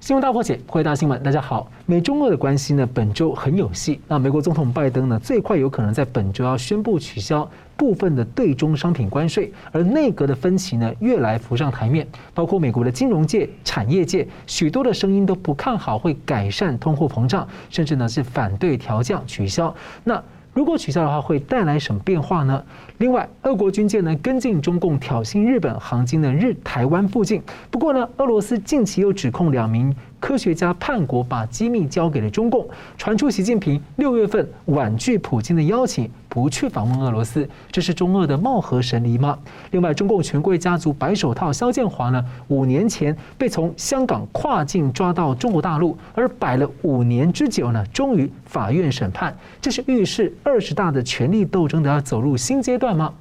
[0.00, 1.22] 新闻大破解，回答新闻。
[1.22, 4.00] 大家好，美中俄的关系呢，本周很有戏。
[4.08, 12.08] 那美国总统拜登呢，最快有可能在本周要宣布取消部分的对中商品关税，而内阁的分歧呢，越来浮上台面。
[12.32, 19.72] 包括美国的金融界、产业界，许多的声音都不看好会改善通货膨胀，甚至呢是反对调降取消。
[20.02, 20.20] 那
[20.52, 22.62] 如果取消的话，会带来什么变化呢？
[22.98, 27.42] 另外，俄国军舰呢跟进中共挑衅日本航经的日台湾附近。
[27.70, 39.36] 不过呢，俄罗斯近期又指控两名科学家叛国，把机密交给了中共，传出习近平六月份婉拒普京的邀请，不去访问俄罗斯，这是中俄的貌合神离吗？
[39.70, 53.12] 另外，中共权贵家族白手套肖建华呢，五年前被从香港跨境抓到中国大陆，而摆了五年之久呢，终于法院审判，这是预示二十大的权力斗争都要走入新阶段吗？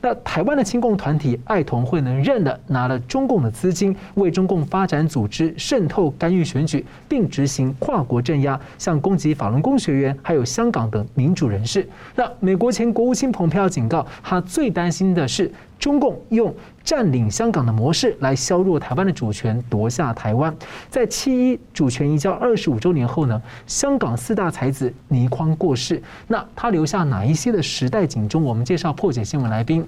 [0.00, 11.88] 那台湾的亲共团体爱同会能，认了拿了中共的资金，为中共发展组织渗透干预选举，并执行跨国镇压，像攻击法轮功学员，还有香港等民主人士。
[12.14, 15.50] 那美国前国务卿蓬佩奥警告，他最担心的是。
[15.80, 20.54] 中共用占领香港的模式来削弱台湾的主权，夺下台湾。
[20.90, 28.44] 在七一主权移交二十五周年后呢，香港四大才子倪匡过世，那他留下哪一些的时代警钟？
[28.44, 29.84] 我们介绍破解新闻来宾，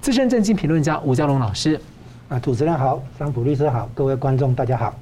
[0.00, 1.80] 资深政经评论家吴家龙老师。
[2.28, 4.92] 啊，主持人好，桑普律师好，各位观众大家好。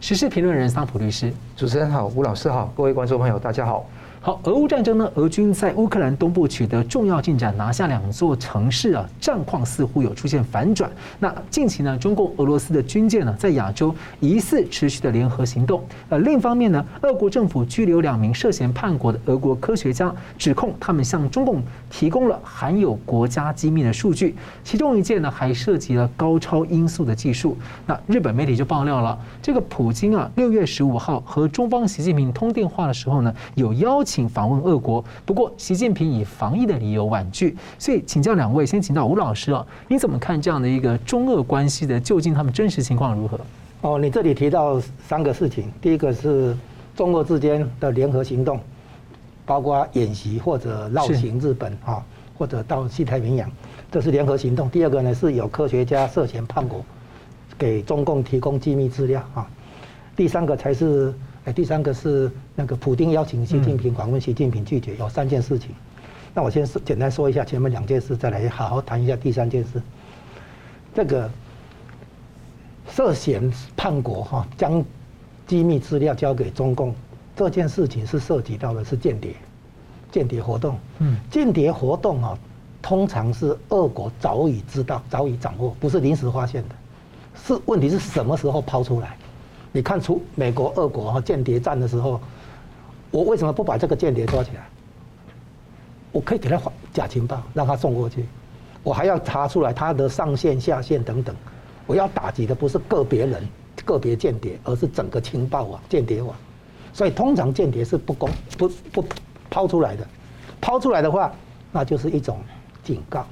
[0.00, 3.84] 时事评论人桑普律师，主持人好，吴老师好，各位观众朋友大家好。
[4.24, 10.90] 好，俄乌战争呢，俄军在乌克兰东部取得重要进展，拿下两座城市啊，战况似乎有出现反转。
[11.18, 15.84] 那近期呢，中共、俄罗斯的军舰呢，在亚洲疑似持续的联合行动。
[16.08, 27.54] 呃，另一方面呢，俄国政府拘留两名涉嫌叛国的俄国科学家，指控他们向中共提供了含有国家机密的数据，其中一件呢，还涉及了高超音速的技术。
[27.84, 34.13] 那日本媒体就爆料了，这个普京啊，六月十五号和中方习近平通电话的时候呢，有邀请。
[34.14, 43.40] 请访问俄国，不过习近平以防疫的理由婉拒，所以请教两位，先请到吴老师啊，你怎么看这样的一个中俄关系的究竟他们真实情况如何？
[43.80, 46.56] 哦，你这里提到三个事情，第一个是
[46.94, 48.60] 中俄之间的联合行动，
[49.44, 52.00] 包括演习或者绕行日本啊，
[52.38, 53.50] 或者到西太平洋，
[53.90, 54.70] 这是联合行动。
[54.70, 56.84] 第二个呢，是有科学家涉嫌叛国，
[57.58, 59.44] 给中共提供机密资料啊。
[60.14, 61.12] 第三个才是。
[61.44, 65.74] 哎，第三个是那个普京邀请习近平访问，习近平拒绝，有三件事情。
[66.32, 69.80] 那我先说简单说一下前面两件事，再来好好谈一下第三件事。
[70.94, 71.30] 这个
[72.90, 74.82] 涉嫌叛国哈，将
[75.46, 76.94] 机密资料交给中共
[77.36, 79.34] 这件事情是涉及到的是间谍，
[80.10, 80.78] 间谍活动。
[81.00, 82.38] 嗯，间谍活动啊，
[82.80, 86.74] 通常是俄国早已知道、早已掌握，不是临时发现的。
[87.34, 89.14] 是问题是什么时候抛出来？
[89.74, 92.20] 你看出美国、俄国和间谍战的时候，
[93.10, 94.64] 我为什么不把这个间谍抓起来？
[96.12, 96.62] 我可以给他
[96.92, 98.24] 假情报，让他送过去。
[98.84, 101.34] 我还要查出来他的上线、下线等等。
[101.88, 103.42] 我要打击的不是个别人、
[103.84, 106.36] 个别间谍，而是整个情报网、间谍网。
[106.92, 109.04] 所以通常间谍是不公、不不
[109.50, 110.06] 抛出来的。
[110.60, 111.34] 抛出来的话，
[111.72, 112.38] 那就是一种
[112.84, 113.26] 警告。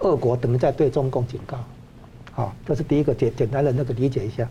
[0.00, 1.56] 俄国等于在对中共警告。
[2.32, 4.48] 好，这是第一个简简单的那个理解一下。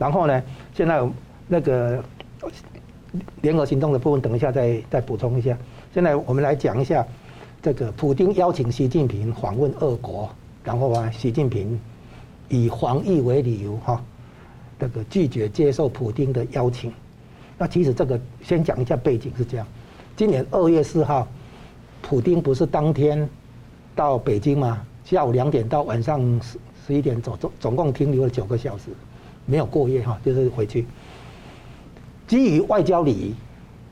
[0.00, 0.42] 然后呢，
[0.74, 1.06] 现在
[1.46, 2.02] 那个
[3.42, 5.54] 联合行动的部分，等一下再再补充一下。
[5.92, 7.06] 现在我们来讲一下
[7.60, 10.30] 这个普丁邀请习近平访问俄国，
[10.64, 11.78] 然后啊，习近平
[12.48, 14.02] 以防疫为理由哈，
[14.78, 16.90] 这个拒绝接受普丁的邀请。
[17.58, 19.66] 那其实这个先讲一下背景是这样：
[20.16, 21.28] 今年二月四号，
[22.00, 23.28] 普丁不是当天
[23.94, 24.82] 到北京吗？
[25.04, 28.84] 下午两点到晚上十十一点走，总总共停留了九个小时。
[29.50, 30.86] 没有过夜哈，就是回去。
[32.28, 33.34] 基于外交礼仪，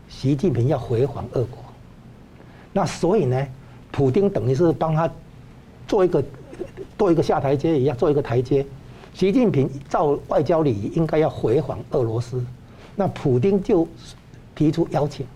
[0.08, 1.58] 习近平要回访俄国。
[2.72, 3.46] 那所以呢，
[3.90, 5.10] 普丁等于是帮他
[5.88, 6.22] 做一个
[6.96, 8.64] 做一个下台阶一样，做一个台阶。
[9.12, 12.40] 习近平照外交礼仪应该要回访俄罗斯，
[12.94, 13.88] 那普丁就
[14.54, 15.26] 提出邀请，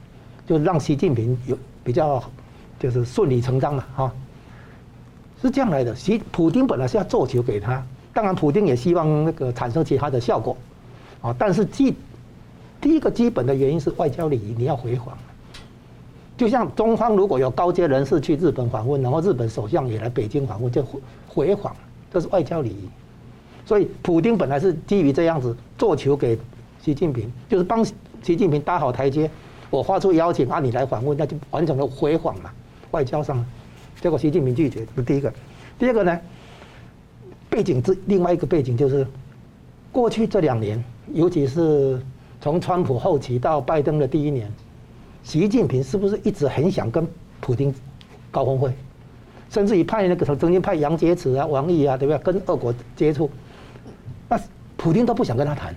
[0.46, 2.22] 就让习近平有比较
[2.78, 4.12] 就是顺理成章了哈。
[5.42, 7.84] 是这样来的，习普丁本来是要做球给他。
[8.14, 10.56] 当然，普京也希望那个产生其他的效果，
[11.22, 11.94] 啊，但是基
[12.80, 15.16] 第一个基本的原因是外交礼仪，你要回访。
[16.36, 21.74] 就像中方如果有高阶人士去日本访问，然后日本首相也来北京访问，就回回访，
[22.12, 22.88] 这是外交礼仪。
[23.64, 26.36] 所以，普京本来是基于这样子做球给
[26.82, 29.30] 习近平，就是帮习近平搭好台阶。
[29.70, 32.50] 我发出邀请啊，你来访问，那就完成了回访嘛，
[32.90, 33.42] 外交上。
[34.00, 35.32] 结果习近平拒绝，这是第一个。
[35.78, 36.18] 第二个呢？
[37.52, 39.06] 背景之另外一个背景就是，
[39.92, 40.82] 过去这两年，
[41.12, 42.00] 尤其是
[42.40, 44.50] 从川普后期到拜登的第一年，
[45.22, 47.06] 习近平是不是一直很想跟
[47.42, 47.72] 普丁
[48.30, 48.72] 高峰会，
[49.50, 52.18] 甚至于派那个，曾经派杨洁篪啊、王毅啊，对不对？
[52.32, 53.30] 跟俄国接触，
[54.30, 54.40] 那
[54.78, 55.74] 普丁都不想跟他谈。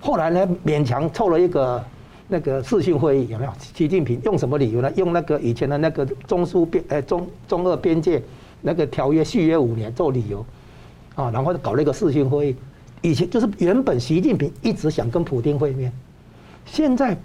[0.00, 1.84] 后来呢，勉强凑了一个
[2.26, 3.52] 那个视讯会议，有没有？
[3.74, 4.90] 习近平用什么理由呢？
[4.96, 8.20] 用那个以前的那个中苏边呃中中俄边界
[8.60, 10.44] 那个条约续约五年做理由，
[11.14, 12.56] 啊，然后搞了一个视讯会议。
[13.00, 15.92] 以前就是原本习近平一直想跟普丁会面，
[16.66, 17.16] 现在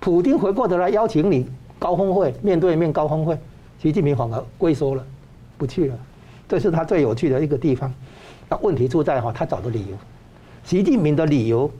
[0.00, 1.46] 普丁回过头来邀请你
[1.78, 3.38] 高峰会面对面高峰会，
[3.80, 5.06] 习近平反而龟缩了，
[5.56, 5.98] 不去了，
[6.48, 7.92] 这是他最有趣的一个地方。
[8.48, 9.96] 那问题出在哈，他找的理由，
[10.64, 11.70] 习近平的理由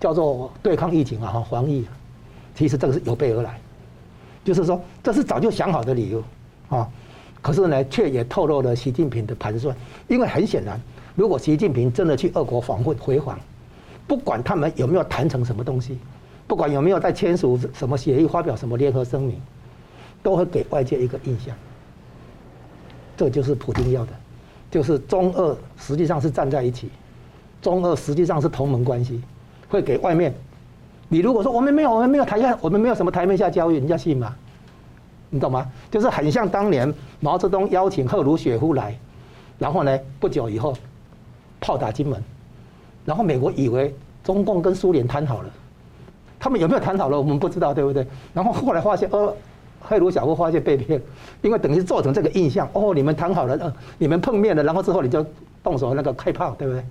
[0.00, 1.84] 叫做对抗疫情啊，防疫，
[2.54, 3.60] 其实这个是有备而来，
[4.42, 6.22] 就是说这是早就想好的理由
[6.70, 6.88] 啊，
[7.44, 9.76] 可是呢，却也透露了习近平的盘算，
[10.08, 10.80] 因为很显然。
[11.14, 13.38] 如果习近平真的去俄国访问回访，
[14.06, 15.98] 不管他们有没有谈成什么东西，
[16.46, 19.38] 不管有没有在签署什么协议、发表什么联合声明，
[20.22, 21.54] 都会给外界一个印象。
[23.14, 24.12] 这就是普京要的，
[24.70, 26.88] 就是中俄实际上是站在一起，
[27.60, 29.20] 中俄实际上是同盟关系，
[29.68, 30.34] 会给外面。
[31.10, 34.34] 你如果说我们没有，我们没有台下，我们没有什么台面下交易，人家信吗？
[35.34, 35.66] 你懂吗？
[35.90, 38.96] 就是很像当年毛泽东邀请赫鲁雪夫来，
[39.58, 40.72] 然后呢，不久以后。
[41.60, 42.22] 炮打金门，
[43.06, 45.48] 然后美国以为中共跟苏联谈好了，
[46.38, 48.06] 他们有没有谈好了，我们不知道，对不对？
[48.34, 49.34] 然后后来发现，呃，
[49.80, 51.00] 赫鲁晓夫发现被骗，
[51.40, 55.24] 因为等于造成这个印象，哦，你们谈好了，呃，你们碰面了，然后之后你就
[55.62, 56.84] 动手那个开炮，对不对？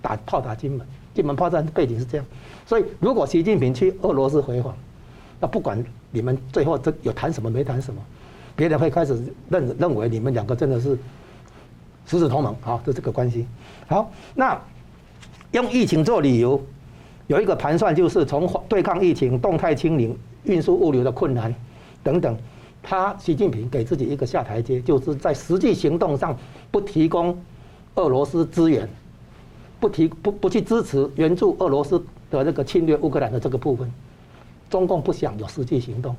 [0.00, 2.24] 打炮打金门，金门炮战背景是这样，
[2.64, 4.72] 所以如果习近平去俄罗斯回访，
[5.40, 8.00] 那不管你们最后这有谈什么没谈什么，
[8.54, 10.98] 别人会开始认认为你们两个真的是。
[12.08, 13.44] 实质同盟，好，就这个关系。
[13.88, 14.56] 好，那
[15.50, 16.64] 用疫情做理由，
[17.26, 21.52] 有一个盘算，就是从对抗疫情、动态清零、运输物流的困难
[22.04, 22.36] 等等，
[22.80, 26.38] 他习近平给自己一个下台阶，就是在实际行动上
[26.70, 27.36] 不提供
[27.96, 28.88] 俄罗斯资源，
[29.80, 31.98] 不提不不去支持援助俄罗斯
[32.30, 33.90] 的那个侵略乌克兰的这个部分，
[34.68, 36.14] 中共不想有实际行动，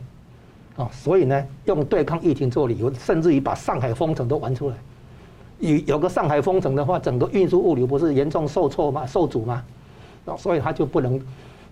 [0.75, 4.75] 啊，所以呢，用对抗疫情做理由，甚至于把上海封城都玩出来。
[5.59, 9.05] 有有个上海封城的话，整个运输物流不是严重受挫吗？
[9.05, 9.63] 受阻吗？
[10.37, 11.19] 所以他就不能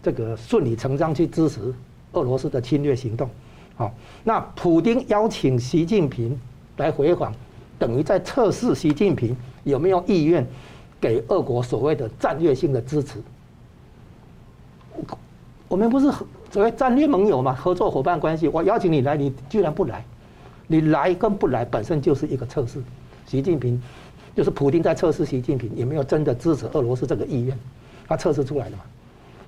[0.02, 1.74] 这个顺理成章去支持
[2.14, 3.30] 俄罗斯的侵略行动。
[3.76, 3.94] 好，
[4.24, 6.40] 那普丁邀请习近平
[6.78, 7.34] 来回访，
[7.78, 9.36] 等于在测试习近平
[9.66, 10.48] 有没有意愿
[11.00, 13.22] 给俄国所谓的战略性的支持。
[15.68, 16.10] 我们不是
[16.56, 17.54] 所谓战略盟友嘛？
[17.54, 20.06] 合作伙伴关系，我邀请你来，你居然不来，
[20.68, 22.82] 你来跟不来本身就是一个测试。
[23.28, 23.78] 习近平
[24.34, 27.60] 就是普丁在测试习近平有没有真的支持俄罗斯这个意愿，
[28.08, 28.84] 他测试出来的嘛。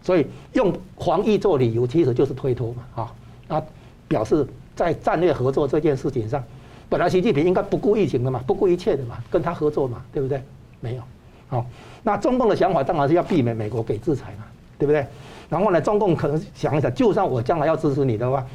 [0.04, 2.84] 所以用防疫做理由，其实就是推脱嘛。
[2.96, 3.14] 啊，
[3.48, 3.64] 他
[4.10, 4.46] 表示
[4.76, 6.44] 在战略合作这件事情上，
[6.90, 10.44] 本来习近平应该不顾疫情的嘛，不顾一切的嘛，跟他合作嘛，对不对？
[10.82, 11.02] 没有。
[11.48, 11.66] 好，
[12.04, 14.44] 那中共的想法当然是要避免美国给制裁嘛，
[14.78, 15.08] 对不对？
[15.50, 18.46] 然后呢，中共可能想一想，就算我将来要支持你的话，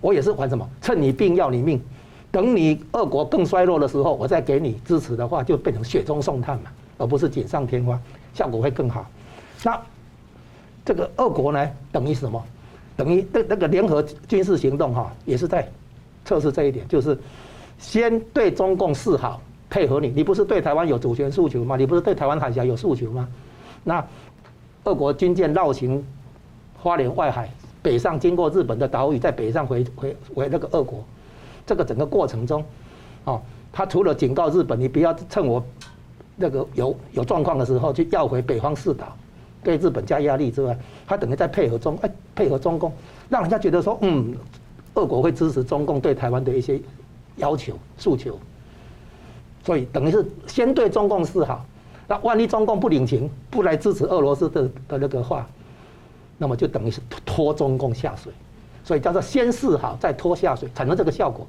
[0.00, 1.80] 我也是玩什么，趁你病要你命。
[2.32, 8.00] 等你俄国更衰落的时候，我再给你支持的话，就变成雪中送炭嘛，而不是锦上添花，
[8.34, 9.04] 效果会更好。
[9.64, 9.80] 那
[10.84, 12.42] 这个俄国呢，等于什么？
[12.96, 15.68] 等于那那个联合军事行动哈，也是在
[16.24, 17.18] 测试这一点，就是
[17.78, 20.08] 先对中共示好，配合你。
[20.08, 21.76] 你不是对台湾有主权诉求吗？
[21.76, 23.28] 你不是对台湾海峡有诉求吗？
[23.82, 24.04] 那
[24.84, 26.04] 俄国军舰绕行
[26.82, 27.48] 花莲外海，
[27.82, 31.04] 北上经过日本的岛屿，再北上回回回那个俄国。
[31.66, 32.64] 这个整个过程中，
[33.24, 35.62] 哦，他除了警告日本，你不要趁我
[36.34, 39.14] 那个有有状况的时候去要回北方四岛，
[39.62, 42.92] 对日本加压力之外，他等于在配合中，哎，配合中共，
[43.28, 44.34] 让人家觉得说，嗯，
[44.94, 46.80] 俄国会支持中共对台湾的一些
[47.36, 48.36] 要求诉求，
[49.62, 51.64] 所以等于是先对中共示好，
[52.08, 55.46] 那万一中共不领情，不来支持俄罗斯的的那个话，
[56.40, 58.32] 那么就等于是拖中共下水。
[58.82, 61.46] 所以叫做先示好，再拖下水，产生这个效果，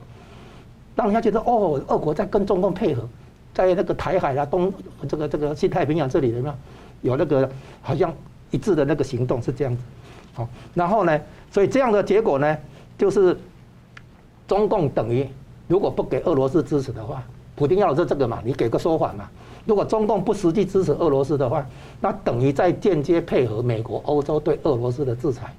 [0.95, 3.07] 让人家觉得哦，俄国在跟中共配合，
[3.53, 4.71] 在那个台海啊、东
[5.07, 6.55] 这个这个西太平洋这里有没有
[7.01, 7.49] 有那个
[7.81, 8.13] 好像
[8.51, 9.81] 一致的那个行动是这样子，
[10.33, 11.19] 好，然后呢，
[11.49, 12.57] 所以这样的结果呢，
[12.97, 13.35] 就是
[14.45, 15.25] 中共等于
[15.67, 17.23] 如果不给俄罗斯支持的话，
[17.55, 19.27] 普京要的是这个嘛，你给个说法嘛。
[19.65, 21.65] 如果中共不实际支持俄罗斯的话，
[21.99, 25.53] 那等于在间接配合美国、欧洲对俄罗斯的制裁。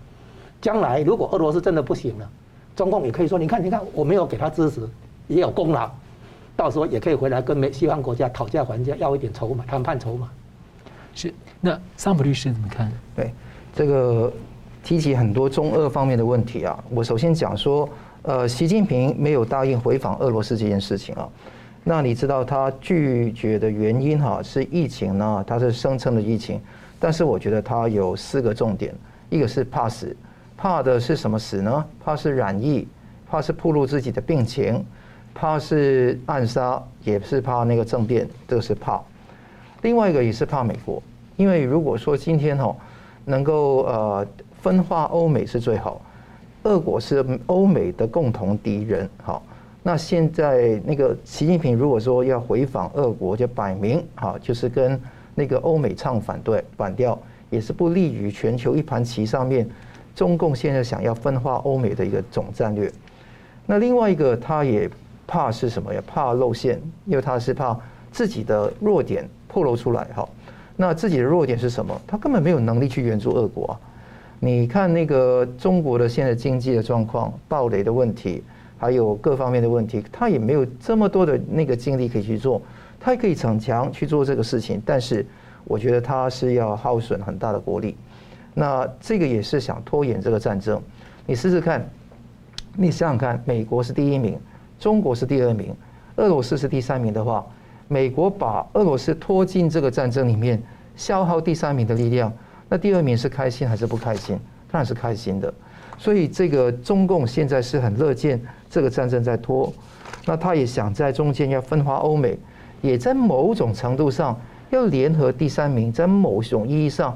[0.60, 2.30] 将来如果俄罗斯真的不行了，
[2.76, 4.88] 中共也可以说：你看，你看，我没有给他支持，
[5.28, 5.90] 也有功劳，
[6.56, 10.28] 到时候也可以回来跟美西方国家讨价还价，要一点筹码，谈判筹码。
[11.14, 11.32] 是。
[11.60, 12.92] 那桑普律师怎么看？
[13.14, 13.32] 对，
[13.74, 14.32] 这个
[14.82, 16.82] 提起很多中俄方面的问题啊。
[16.90, 17.88] 我首先讲说，
[18.22, 21.28] 呃，习近平没有答应回访俄罗斯这件事情啊。
[21.84, 25.44] 那你知道他拒绝的原因哈，是疫情呢？
[25.46, 26.60] 他是声称的疫情，
[27.00, 28.94] 但是我觉得他有四个重点，
[29.28, 30.16] 一个是怕死，
[30.56, 31.84] 怕的是什么死呢？
[32.04, 32.86] 怕是染疫，
[33.28, 34.84] 怕是暴露自己的病情，
[35.34, 39.00] 怕是暗杀，也是怕那个政变，这个是怕。
[39.82, 41.02] 另外一个也是怕美国。
[41.36, 42.76] 因为如果说今天哈
[43.24, 44.26] 能够呃
[44.60, 46.00] 分化欧美是最好，
[46.62, 49.42] 俄国是欧美的共同敌人，好，
[49.82, 55.00] 那现在那个习近平如果说要回访俄国，就摆明哈就是跟
[55.34, 57.18] 那个欧美唱反对反调，
[57.50, 59.68] 也是不利于全球一盘棋上面
[60.14, 62.92] 中共现在想要分化欧美的一个总战略。
[63.66, 64.88] 那另外一个他也
[65.26, 66.02] 怕是什么呀？
[66.06, 67.76] 怕露馅，因为他是怕
[68.12, 70.28] 自己的弱点暴露出来哈。
[70.76, 72.00] 那自己的弱点是什么？
[72.06, 73.80] 他根本没有能力去援助俄国啊！
[74.40, 78.42] 你看那个中国的现在经济的状况、暴雷的问题，
[78.82, 82.60] 还有各方面的问题，他也没有这么多的那个精力可以去做。
[82.98, 85.24] 他可以逞强去做这个事情，但是
[85.62, 87.96] 我觉得他是要耗损很大的国力。
[88.54, 90.82] 那这个也是想拖延这个战争。
[91.24, 91.88] 你试试看，
[92.76, 94.36] 你想想看，美国是第一名，
[94.80, 95.72] 中国是第二名，
[96.16, 97.46] 俄罗斯是第三名的话。
[97.86, 100.60] 美国把俄罗斯拖进这个战争里面，
[100.96, 102.32] 消耗第三名的力量，
[102.68, 104.36] 那第二名是开心还是不开心？
[104.72, 105.54] 当然是开心的。
[105.98, 108.40] 所以这个中共现在是很乐见
[108.72, 109.70] 这个战争在拖，
[110.24, 112.38] 那他也想在中间要分化欧美，
[112.80, 114.34] 也在某种程度上
[114.70, 117.14] 要联合第三名，在某种意义上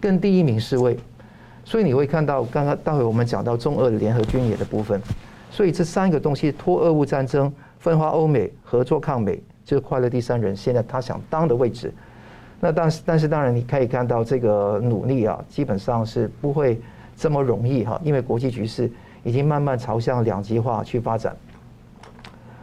[0.00, 0.98] 跟第一名示威。
[1.62, 4.98] 所以你会看到刚刚待会我们讲到中俄的联合军演的部分。
[5.50, 9.38] 所以这三个东西拖俄乌战争、分化欧美、合作抗美。
[9.64, 11.92] 就是快乐第三人，现在他想当的位置，
[12.58, 16.80] 那但是但是当然你可以看到这个努力啊，基本上是不会
[17.14, 18.90] 这么容易哈，因为国际局势
[19.22, 21.36] 已经慢慢朝向两极化去发展。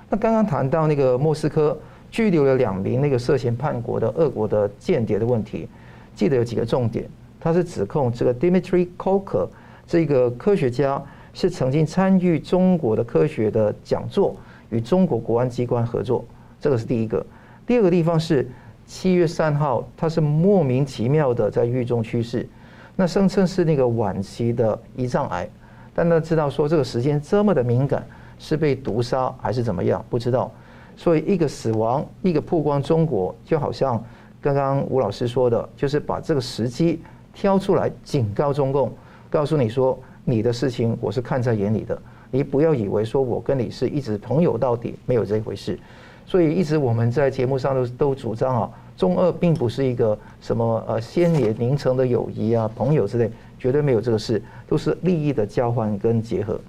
[0.09, 1.77] 那刚刚谈到那个莫斯科
[2.12, 5.67] 拘留了两名那个涉嫌叛国的俄国的间谍的问题，
[6.13, 7.09] 记得有几个重点，
[7.39, 9.47] 他是指控这个 Dmitry Koker
[9.88, 11.01] 这个科学家
[11.33, 14.35] 是曾经参与中国的科学的讲座，
[14.69, 16.24] 与中国国安机关合作。
[16.62, 17.25] 这个是第一个，
[17.67, 18.50] 第二个地方是
[18.88, 22.47] 七月三号，他是莫名其妙的在狱中去世，
[22.95, 25.50] 那声称是那个晚期的胰脏癌，
[25.96, 28.06] 但他知道说这个时间这么的敏感，
[28.38, 30.52] 是被毒杀还是怎么样，不知道，
[30.98, 34.04] 所以一个死亡，一个曝光中国，就好像
[34.42, 37.00] 刚刚吴老师说的，就是把这个时机
[37.34, 38.92] 挑出来警告中共，
[39.30, 41.98] 告诉你说你的事情我是看在眼里的，
[42.30, 45.80] 你不要以为说我跟你是一直朋友到底，没有这回事。
[46.25, 53.30] 所以一直我们在节目上都都主张啊，中俄并不是一个什么呃先烈凝成的友谊啊，朋友之类，
[53.65, 56.62] 绝对没有这个事，都是利益的交换跟结合。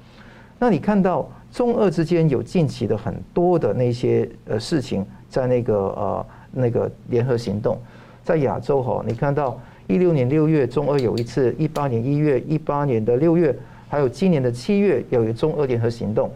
[0.58, 7.78] 那你看到中俄之间有近期的很多的那些呃事情，在那个呃那个联合行动，
[8.24, 13.54] 在亚洲哈，你看到一六年六月中俄有一次，一八年一月，一八年的六月，
[13.90, 16.30] 还有今年的七月有一个中俄联合行动。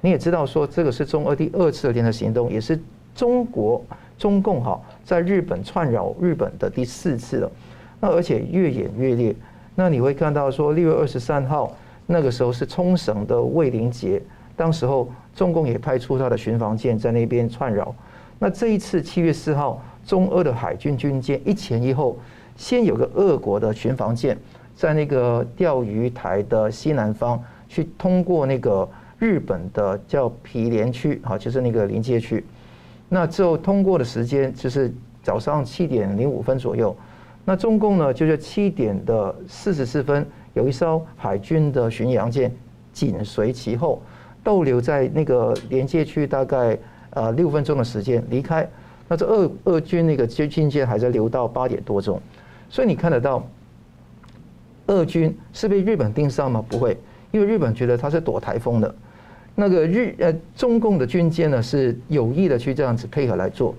[0.00, 2.80] 你也知道说，这个是中俄第二次的联合行动，也是
[3.14, 3.84] 中国
[4.16, 7.52] 中共哈在日本窜扰日本的第四次了。
[8.00, 9.36] 那而且越演越烈。
[9.76, 11.72] 那你会看到说，六月二十三号
[12.06, 14.20] 那个时候是冲绳的卫灵节，
[14.56, 17.94] 当时候中共也派出他的巡防舰在那边串扰。
[18.40, 22.18] 那这一次七月四号，中俄的海军军舰一前一后，
[22.56, 24.36] 先有个俄国的巡防舰
[24.74, 28.88] 在那个钓鱼台的西南方去通过那个。
[29.18, 32.44] 日本的叫毗连区，好，就是那个临界区。
[33.08, 34.92] 那之后通过的时间就是
[35.22, 36.94] 早上七点零五分左右。
[37.48, 42.52] 那中共呢，就是七点的四十四分，有一艘海军的巡洋舰
[42.92, 44.02] 紧随其后，
[44.42, 46.76] 逗留在那个连接区大概
[47.10, 48.68] 呃六分钟的时间离开。
[49.06, 52.20] 那这俄俄军那个军舰还在留到八点多钟。
[52.68, 53.48] 所以你看得到，
[54.88, 56.64] 俄军是被日本盯上吗？
[56.68, 56.98] 不会，
[57.30, 58.92] 因为日本觉得他是躲台风的。
[59.54, 63.72] 那个日呃中共的军舰呢，是有意的去这样子配合来做，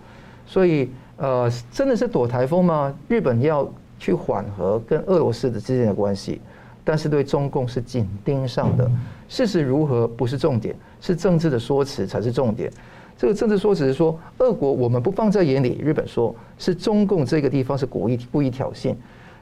[0.46, 2.94] 所以呃真的是躲台风吗？
[3.08, 3.68] 日本要
[4.00, 6.40] 去缓和跟俄罗斯的之间的关系，
[6.84, 8.90] 但是对中共是紧盯上的。
[9.28, 12.72] 事实如何不是重点，是政治的说辞才是重点。
[13.18, 18.96] 这个政治说辞是说，俄国我们不放在眼里，日本说是中共这个地方是故意故意挑衅，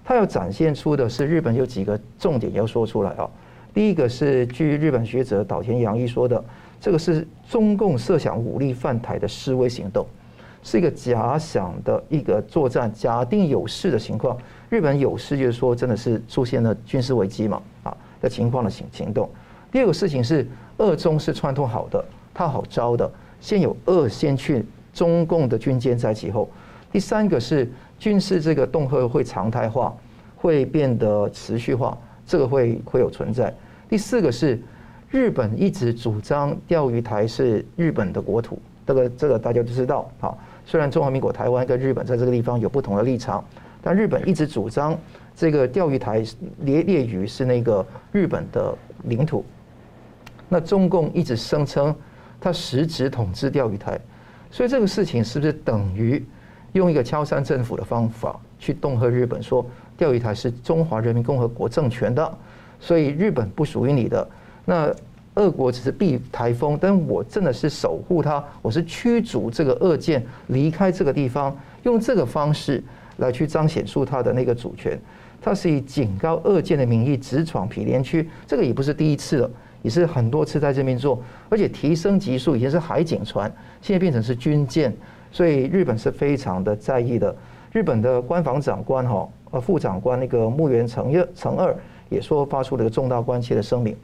[0.04, 3.30] 他要展现出的是日本有几个重点要说出来啊。
[3.74, 6.42] 第一个是据日本学者岛田洋一说的，
[6.80, 10.08] 这个是中共设想武力犯台的示威行动，
[10.66, 14.36] 是一个假想的一个作战，假定有事的情况。
[14.68, 17.62] 日本有事就是说，真的是出现了军事危机嘛？
[17.84, 19.30] 啊的情况的行行动。
[19.72, 22.04] 第二个事情是，俄中是串通好的，
[22.34, 23.10] 他好招的。
[23.40, 26.50] 先有俄先去中共的军舰在其后。
[26.92, 29.96] 第三个是军事这个恫吓会常态化，
[30.36, 31.96] 会变得持续化，
[32.26, 33.54] 这个会会有存在。
[33.88, 34.60] 第四个是
[35.12, 38.58] 日本一直主张钓鱼台是日本的国土，
[38.88, 40.36] 这个这个大家都知道啊。
[40.66, 43.44] 虽然中华民国台湾跟日本在这个地方有不同的立场，
[43.82, 44.98] 但日本一直主张
[45.36, 46.24] 这个钓鱼台
[46.62, 49.46] 列列屿是那个日本的领土。
[50.50, 51.96] 那中共一直声称
[52.40, 54.00] 他实质统治钓鱼台，
[54.52, 56.24] 所以这个事情是不是等于
[56.74, 59.66] 用一个敲山政府的方法去恫吓日本，说
[59.98, 62.38] 钓鱼台是中华人民共和国政权的，
[62.80, 64.28] 所以日本不属于你的。
[64.66, 64.94] 那
[65.36, 72.84] 俄国只是避台风，但我真的是守护它，我是驱逐这个俄舰离开这个地方，用这个方式
[73.18, 75.00] 来去彰显出它的那个主权。
[75.42, 79.52] 它是以警告俄舰的名义直闯毗连区，这个也不是第一次了，
[79.82, 83.52] 也是很多次在这边做，而且提升级数，以前是海警船，
[83.82, 84.96] 现在变成是军舰，
[85.32, 87.36] 所以日本是非常的在意的。
[87.74, 91.76] 日本的官房长官哈呃副长官那个木原诚二诚二
[92.08, 93.96] 也说发出了一个重大关切的声明。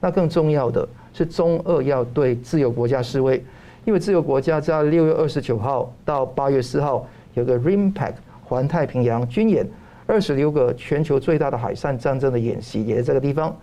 [0.00, 3.42] 那更重要的是，中俄要对自由国家示威，
[3.84, 9.66] 因为自由国家在六月二十九号到八月四号有个 RIMPAC 环太平洋军演，
[10.06, 13.54] 二十六个全球最大的海上战争的演习也在这个地方。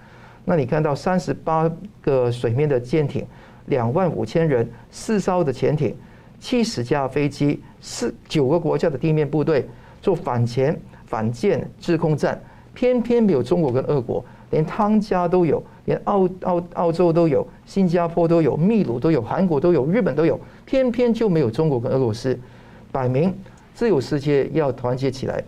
[0.45, 1.69] 那你看到三十八
[2.01, 3.25] 个水面的舰艇，
[3.65, 5.95] 两万五千人，四艘的潜艇，
[6.39, 9.67] 七十架飞机，四九个国家的地面部队
[10.01, 12.39] 做反潜、反舰、制空战，
[12.73, 15.63] 偏偏没有中国跟俄国，连汤加都有。
[15.85, 22.37] 连澳澳澳洲都有，新加坡都有，秘鲁都有，韩国都有，日本都有，偏偏就没有中国跟俄罗斯。
[22.91, 23.33] 摆明
[23.73, 25.41] 自由世界要团结起来，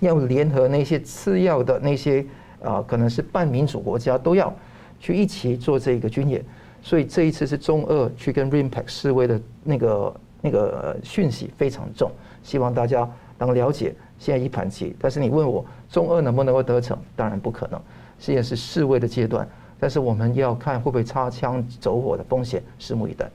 [0.00, 2.22] 要联合那些次要的那些
[2.62, 4.54] 啊，可能是半民主国家都要
[5.00, 6.44] 去一起做这个军演。
[6.82, 12.10] 所以这一次是中俄去跟 RIMPAC 示威的那个那个讯息非常重，
[12.42, 13.94] 希望大家能了解。
[14.18, 17.80] 现在一盘棋，但是你问我中俄能不能够得逞，当然不可能。
[18.18, 23.28] 现在是示威的阶段，但是我们要看会不会擦枪走火的风险，拭目以待。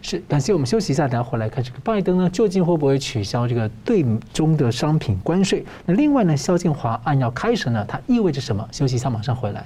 [0.00, 5.64] 是，感谢我们休息一下，等下回来看这个拜登呢，究竟会不会取消这个对中的商品关税？
[5.86, 8.66] 那另外呢，肖建华案要开始呢，它意味着什么？
[8.70, 9.64] 休息一下，马上回来。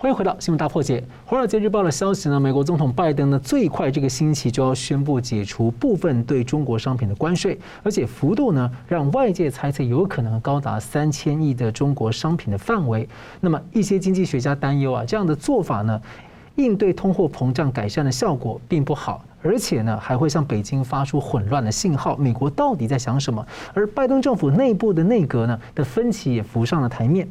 [0.00, 1.02] 欢迎回到新闻大破解。
[1.26, 13.08] 华尔街日报的消息呢，美国总统拜登呢，最快这个星期就要宣布解除部分对中国商品的关税，而且幅度呢，让外界猜测有可能高达三千亿的中国商品的范围。
[13.40, 16.00] 那么一些经济学家担忧啊，这样的做法呢，
[16.54, 22.16] 应对通货膨胀改善的效果并不好，而且呢，还会向北京发出混乱的信号。
[22.16, 23.44] 美国到底在想什么？
[23.74, 27.28] 而拜登政府内部的内阁呢的分歧也浮上了台面。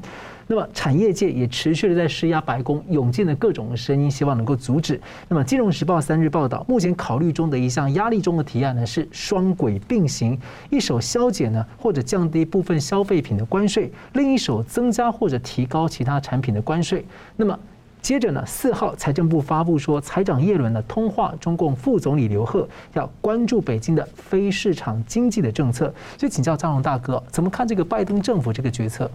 [0.47, 4.99] 那么产业界也持续的在施压白宫，涌进了各种声音，希望能够阻止。
[5.27, 17.05] 那么《金融时报》三日报道，目前考虑中的一项压力中的提案呢是双轨并行，一手削减呢或者降低部分消费品的关税，另一手增加或者提高其他产品的关税。
[17.35, 17.59] 那么
[18.01, 25.93] 接着呢，四号财政部发布说，财长叶伦呢通话中共副总理刘鹤，要关注北京的非市场经济的政策。
[26.17, 29.11] 所以请教张荣大哥，怎么看这个拜登政府这个决策？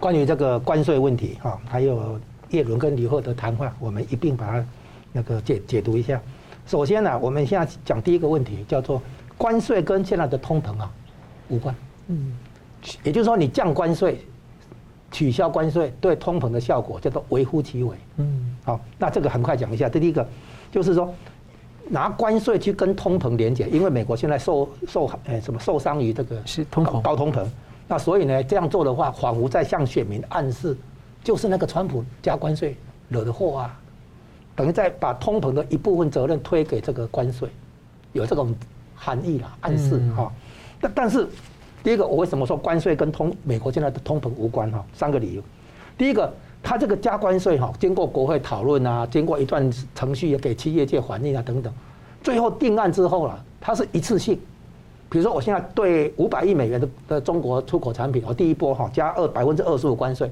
[0.00, 4.66] 关于这个关税问题哈，还有叶伦跟李赫的谈话，我们一并把它
[5.12, 6.18] 那个解解读一下。
[6.66, 9.00] 首先呢，我们现在讲第一个问题，叫做
[9.36, 10.90] 关税跟现在的通膨啊
[11.48, 11.74] 无关。
[12.08, 12.32] 嗯，
[13.02, 14.24] 也就是说，你降关税、
[15.12, 17.94] 取消关税，对通膨的效果叫做微乎其微。
[18.16, 19.86] 嗯，好，那这个很快讲一下。
[19.86, 20.26] 这第一个
[20.72, 21.12] 就是说，
[21.88, 27.44] 拿关税去跟通膨连接，因为美国现在受受呃什么受伤于这个是通膨高通膨。
[27.90, 30.76] 那所以呢，这样做的话，仿佛在向选民暗示，
[31.24, 32.76] 就是那个川普加关税
[33.08, 33.80] 惹的祸啊，
[34.54, 37.48] 等于在把通膨的一部分责任推给这个关税，
[38.12, 38.54] 有这种
[38.94, 40.32] 含义啦，暗示哈。
[40.80, 41.26] 但但是，
[41.82, 44.84] 第一个，我为什么说关税跟通美国现在的通膨无关哈？
[44.94, 45.42] 三个理由。
[45.98, 51.72] 第一个，他这个加关税哈，经过国会讨论啊，经过一段程序也给企业界反映啊等等，
[52.22, 54.40] 最后定案之后了，它是一次性。
[55.10, 60.30] 比如说，我现在对五百亿美元的的中国出口产品，我第一波哈加二百分之二十五关税，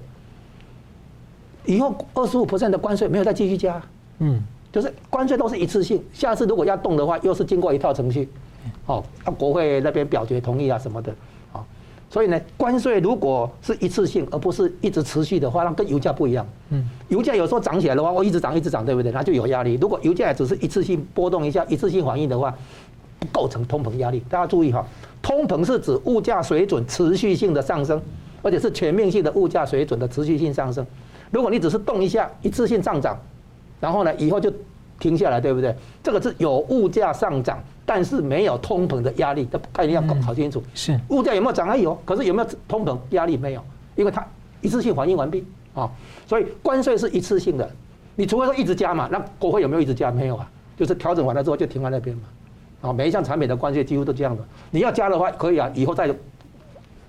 [1.67, 3.83] 以后二十五 percent 的关税没有再继续加，
[4.21, 8.29] 嗯，就是关税都是一次性，下次如果要动的话，又是经过一套程序，
[8.87, 11.13] 哦，要国会那边表决同意啊什么的，
[11.53, 11.65] 啊，
[12.09, 19.11] 所以呢，关税如果是一次性而不是一直持续的话，那跟油价不一样，嗯，油价有时候涨起来的话，我一直涨一直涨，对不对？
[19.11, 19.77] 那就有压力。
[19.81, 22.55] 如果油价只是一次性波动一下，一次性反应的话。
[23.19, 24.23] 不构成通膨压力。
[24.29, 24.87] 大家注意哈，
[25.21, 28.01] 通膨是指物价水准持续性的上升，
[28.43, 30.87] 而且是全面性的物价水准的持续性上升。
[31.31, 33.19] 如果你只是动一下，一次性上涨，
[33.81, 34.53] 然后呢，以后就
[34.99, 35.75] 停下来，对不对？
[36.03, 40.63] 这个是有物价上涨，但是没有通膨的压力，这概念要搞搞清楚。
[40.75, 41.67] 是物价有没有涨？
[41.67, 43.37] 还有，可是有没有通膨压力？
[43.37, 43.63] 没有，
[43.95, 44.27] 因为它
[44.61, 45.91] 一次性反应完毕啊。
[46.27, 47.71] 所以关税是一次性的，
[48.17, 50.11] 你除非说一直加嘛，那国会有没有一直加？
[50.11, 52.23] 没有啊，就是调整完了之后就停在那边嘛。
[52.81, 54.43] 啊，每一项产品的关税几乎都这样的。
[54.71, 56.15] 你要加的话可以啊，以后再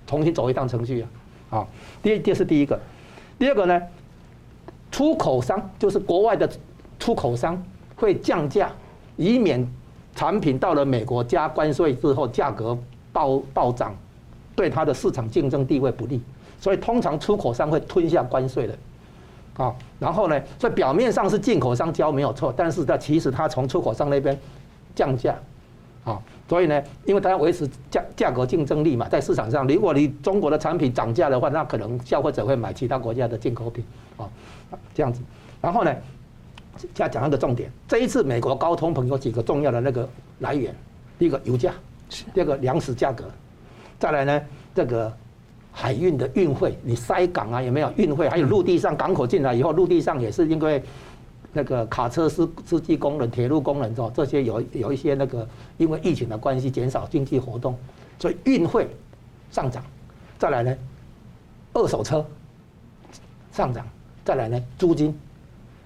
[0.08, 1.10] 重新走一趟程序啊。
[1.60, 1.68] 啊，
[2.02, 2.80] 第一，这是第一个。
[3.38, 3.82] 第二个呢？
[4.92, 6.50] 出口商就是国外的
[6.98, 7.62] 出口商
[7.96, 8.72] 会降价，
[9.18, 9.66] 以免
[10.16, 12.78] 产品到了美国加关税之后价格
[13.14, 13.96] 暴暴涨，
[14.56, 16.20] 对它的市场竞争地位不利。
[16.60, 18.78] 所以通常出口商会吞下关税的，
[19.64, 24.38] 啊，然后呢，所以表面上是进口商交没有错，但是它其实它从出口商那边
[24.94, 25.36] 降价，
[26.10, 33.84] 啊，所以呢，因为它要维持价价格竞争力嘛，在市场上，如果你中国的产品涨价的话，那可能消费者会买其他国家的进口品，
[34.18, 34.28] 啊。
[34.94, 35.20] 这样子，
[35.60, 35.92] 然后呢，
[36.94, 37.72] 再讲一个重点。
[37.88, 40.08] 这一次美国高通膨有几个重要的那个
[40.40, 40.76] 来源，
[41.18, 41.74] 第一个油价，
[42.36, 43.24] 第二个粮食价格，
[43.98, 44.42] 再来呢
[44.76, 45.12] 这个
[45.72, 48.30] 海运的运费，你塞港啊有没有运费？
[48.30, 50.84] 还有陆地上港口进来以后，陆地上也是因为
[51.54, 57.78] 那个卡车司司机工人、铁路工人哦，这些有有一些那个因为疫情的关系减少经济活动，
[58.20, 58.88] 所以运费
[59.52, 59.84] 上涨。
[60.38, 60.78] 再来呢，
[61.74, 62.26] 二手车
[63.52, 63.86] 上涨。
[64.26, 65.18] 再来呢，租金，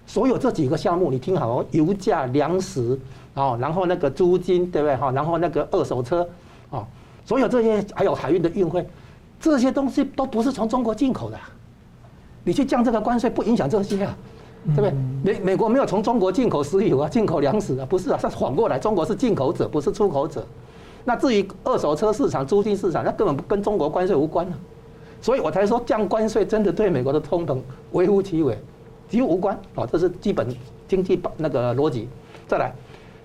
[0.06, 3.00] 所有这几个项目你听好哦，油价、粮食，
[3.36, 5.12] 哦，然后那个租金，对不对哈？
[5.12, 6.28] 然后那个二手车，
[6.72, 6.86] 哦，
[7.24, 8.86] 所有这些还有海运的运费，
[9.40, 11.40] 这些东西都不是从中国进口的，
[12.44, 14.18] 你去降这个关税不影响这些啊，
[14.68, 14.94] 对不对？
[15.24, 20.46] 美美国没有从中国进口石油啊，进口粮食啊，不是啊，是反过来，中国是进口者，不是出口者。
[21.06, 24.54] 那至于二手车市场、租金市场，那根本跟中国关税无关啊。
[25.22, 27.58] 所以我才说降关税真的对美国的通膨
[27.92, 28.58] 微乎其微，
[29.10, 30.48] 几乎无关啊，这是基本
[30.88, 32.08] 经济那个逻辑。
[32.48, 32.74] 再来，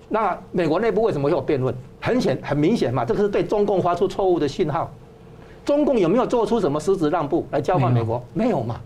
[0.07, 1.73] 那美国内部为什么会有辩论？
[2.01, 4.89] 很显很明显嘛，这个是对中共发出错误的信号。
[5.65, 8.23] 中共有没有做出什么实质让步来交换美国？
[8.33, 8.79] 没有嘛，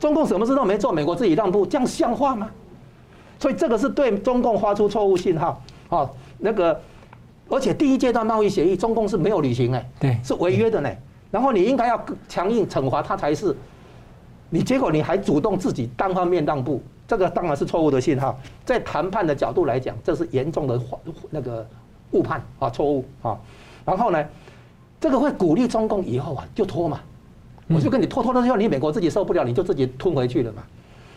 [0.00, 2.50] 中共什么事都没做，美国自己让步，这样像话吗？
[3.38, 6.10] 所以这个是对中共发出错误信号啊。
[6.38, 6.80] 那个，
[7.50, 10.90] 而且第一阶段贸易协议，中共是没有履行哎，对，是违约的呢。
[11.30, 13.54] 然后你应该要强硬惩罚他才是，
[14.48, 18.36] 你结果你还主动自己单方面让步，这个当然是错误的信号。
[18.64, 20.80] 在谈判的角度来讲，这是严重的
[21.28, 21.66] 那个
[22.12, 23.38] 误判啊，错误啊。
[23.84, 24.24] 然后呢，
[24.98, 27.00] 这个会鼓励中共以后啊就拖嘛，
[27.74, 30.62] 我就跟你拖拖到最后，你美国自己受不了，你就自己吞回去了嘛。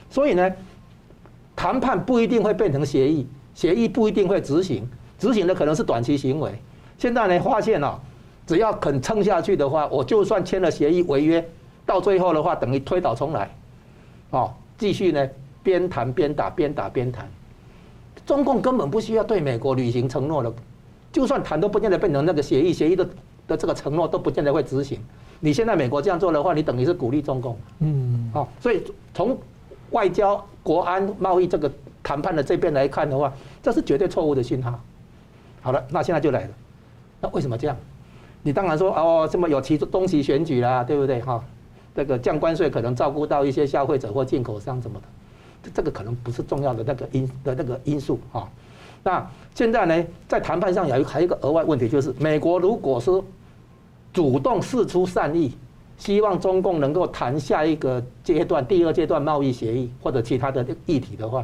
[0.10, 0.52] 所以呢，
[1.56, 4.88] 谈判不一定会变成协议，协议不一定会执行，
[5.18, 6.52] 执行的可能是短期行为。
[6.98, 8.00] 现在呢，发现了。
[8.46, 11.50] 只要肯撑下去的话，我就算签了协议违约，
[11.86, 13.50] 到最后的话等于推倒重来，
[14.32, 15.30] 哦，继续呢
[15.64, 17.26] 边谈边打，边打边谈。
[18.26, 20.54] 中共根本不需要对美国履行承诺了，
[21.10, 23.10] 就算谈都不见得变成那个协议，协议的
[23.48, 25.00] 的这个承诺都不见得会执行。
[25.46, 28.82] 你现在美国这样做的话，你等于是鼓励中共，嗯，好，所以
[29.14, 29.38] 从
[29.92, 31.70] 外交、国安、贸易这个
[32.02, 34.80] 谈判的这边来看的话，这是绝对错误的信号。
[35.62, 36.50] 好了，那现在就来了，
[37.20, 37.76] 那为什么这样？
[38.42, 41.44] 你当然说哦，这么有其中期选举啦，对不对哈？
[41.94, 45.06] 这个降关税可能照顾到一些消费者或进口商什么的，
[45.64, 48.50] 这这个可能不是重要的那个因的那个因素哈。
[49.04, 53.22] 那现在呢，在谈判上有一还有一个额外问题，就是美国如果说
[54.14, 55.52] 主动示出善意，
[55.98, 61.44] 希望中共能够谈下一个阶段、第二阶段贸易协议或者其他的议题的话，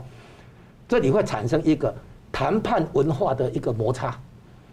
[0.88, 1.94] 这里会产生一个
[2.32, 4.16] 谈判文化的一个摩擦。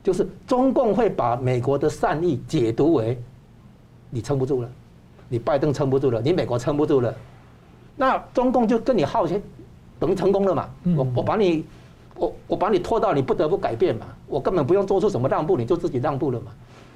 [0.03, 3.21] 就是中共会把美国的善意解读为，
[4.09, 4.71] 你撑不住了，
[5.29, 7.13] 你拜登撑不住了，你美国撑不住了，
[7.97, 9.43] 那中共就跟你耗钱，
[9.99, 10.69] 等于成功了嘛？
[10.97, 11.65] 我我把你，
[12.15, 16.53] 我我把你拖到你不得不改变嘛，我根本不用做出什么让步，你就自己让步了嘛。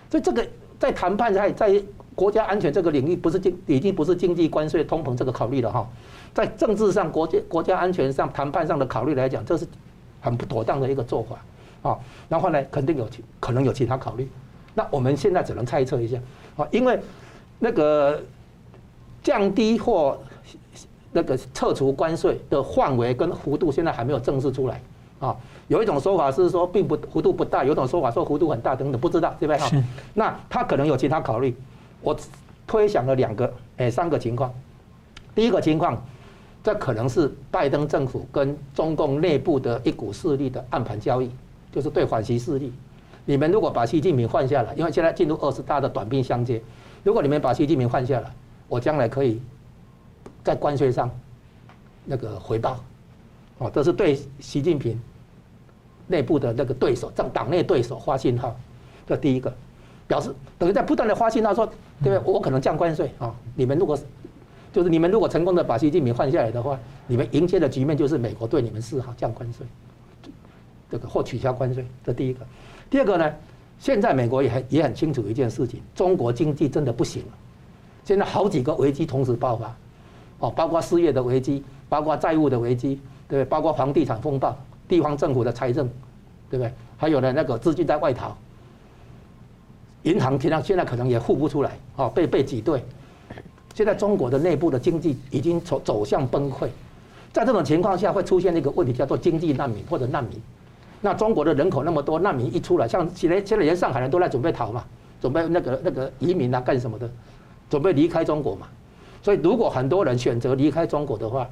[0.09, 0.47] 所以这个
[0.81, 1.81] 在谈判在在
[2.17, 5.89] 国家安全这个领域，不是经已经不是经济关税通膨这个考虑了哈，
[6.35, 9.65] 在政治上国家国家安全上谈判上的考虑来讲，这是
[10.21, 11.37] 很不妥当的一个做法。
[11.83, 14.29] 啊，然后呢，肯定有其可能有其他考虑，
[14.75, 16.19] 那我们现在只能猜测一下，
[16.55, 17.01] 啊，因为
[17.59, 18.23] 那个
[19.23, 20.21] 降低或
[21.11, 24.79] 那个撤除关税的范围跟幅度现在还没有正式出来，
[25.21, 25.37] 啊，
[25.69, 29.71] 有一种说法是说并不幅度不大，有一种说法说幅度很大等等，不知道对不对哈？
[30.15, 31.55] 那他可能有其他考虑，
[32.01, 32.17] 我
[32.67, 34.53] 推想了两个，哎，三个情况，
[35.35, 36.03] 第一个情况，
[36.65, 41.31] 这可能是拜登政府跟中共内部的一股势力的暗盘交易。
[41.73, 42.73] 就是对反击势力，
[43.25, 46.61] 你们如果把习近平换下来，因为现在进入二十大的短兵相接，
[47.05, 48.29] 如果你们把习近平换下来，
[48.67, 49.41] 我将来可以
[50.43, 51.09] 在关税上
[52.05, 52.81] 那个回报，
[53.59, 55.01] 哦，这是对习近平
[56.11, 58.55] 内部的那个对手，党党内对手发信号，
[59.07, 59.53] 这第一个，
[60.07, 61.65] 表示等于在不断的发信号说，
[62.03, 62.33] 对不对？
[62.33, 63.99] 我可能降关税啊，你们如果
[64.73, 69.67] 就是你们如果成功的把习近平换下来的话，你们迎接的局面就是美国对你们示好降关税，
[70.91, 72.41] 这个或取消关税，这第一个。
[72.89, 73.33] 第二个呢，
[73.79, 77.33] 现在美国也很也很清楚一件事情，中国经济真的不行了。
[78.05, 79.77] 现在好几个危机同时爆发，
[80.41, 83.45] 哦，包括失业的危机，包括债务的危机，对？
[83.45, 84.57] 包括房地产风暴，
[84.91, 85.89] 地方政府的财政，
[86.51, 86.73] 对不对？
[86.99, 88.37] 还有呢，那个资金在外逃，
[90.03, 92.83] 银行现在现在可能也付不出来，哦，被被挤兑。
[93.73, 96.69] 现在中国的内部的经济已经走走向崩溃，
[97.33, 100.33] 在这种情况下会出现一个问题，叫做经济难民或者难民。
[101.01, 104.85] 那中国的人口那么多，难民一出来，像现在现在连上海人都在准备逃嘛，
[105.21, 107.09] 准备那个那个移民啊干什么的，
[107.71, 108.67] 准备离开中国嘛。
[109.23, 111.49] 所以如果很多人选择离开中国的话，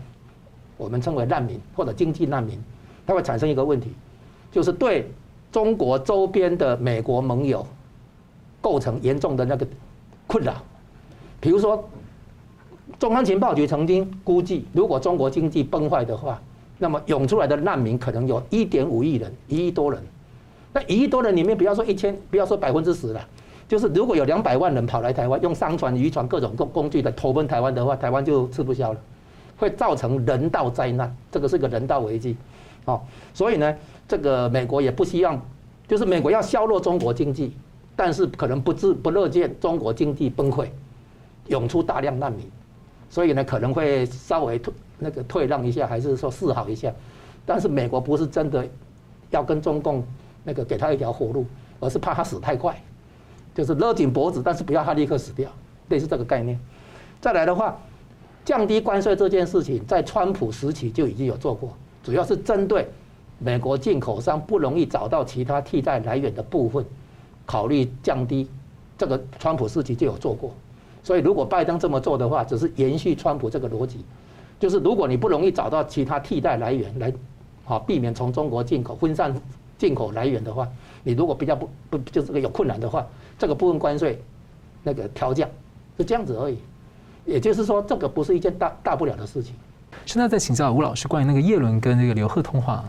[0.77, 2.61] 我们称为难民或者经济难民，
[3.09, 3.91] 它会产生一个问题，
[4.53, 5.11] 就是对
[5.51, 7.67] 中国周边的美国盟友
[8.61, 9.67] 构成严重的那个
[10.27, 10.53] 困扰。
[11.41, 11.89] 比如说，
[12.99, 16.39] 中央情报局曾经估计，如果中国经济崩坏的话。
[16.81, 20.01] 那么涌出来的难民可能有一点五亿人，一亿多人。
[20.73, 23.21] 那一亿多人里面，不要说一千，不要说百分之十了，
[23.67, 29.01] 就是如果有两百万人跑来台湾，用商船、渔船各种工工具来投奔台湾的话，台湾就吃不消了，
[29.57, 31.13] 会造成人道灾难。
[31.33, 32.37] 这个是个人道危机，
[32.85, 33.01] 哦，
[33.35, 33.75] 所以呢，
[34.07, 35.41] 这个美国也不希望，
[35.87, 37.55] 就是美国要削弱中国经济，
[37.95, 40.69] 但是可能不自不乐见中国经济崩溃，
[41.49, 42.51] 涌出大量难民，
[43.11, 46.93] 所以呢，可能会稍微退那个退让一下，还是说示好一下？
[47.45, 48.67] 但是美国不是真的
[49.31, 50.05] 要跟中共
[50.45, 51.47] 那个给他一条活路，
[51.81, 52.79] 而是怕他死太快，
[53.55, 55.51] 就是勒紧脖子，但是不要他立刻死掉，
[55.89, 56.59] 类似这个概念。
[57.21, 57.77] 再来的话，
[58.45, 61.77] 降低关税这件事情，在川普时期就已经有做过，
[62.09, 62.89] 主要是针对
[63.39, 66.83] 美国进口商不容易找到其他替代来源的部分，
[67.45, 68.49] 考虑降低。
[68.97, 70.51] 这个川普时期就有做过，
[71.05, 73.99] 所以如果拜登这么做的话，只是延续川普这个逻辑。
[74.59, 77.13] 就是如果你不容易找到其他替代来源来，
[77.67, 79.39] 好避免从中国进口分散
[79.77, 80.67] 进口来源的话，
[81.05, 83.07] 你如果比较不不就是个有困难的话，
[83.39, 84.19] 这个部分关税
[84.83, 85.47] 那个调降
[85.99, 86.57] 是这样子而已。
[87.27, 89.55] 也就是说，这个不是一件大大不了的事情。
[90.07, 92.85] 现在在请教吴老师关于那个叶伦跟那个刘贺通话。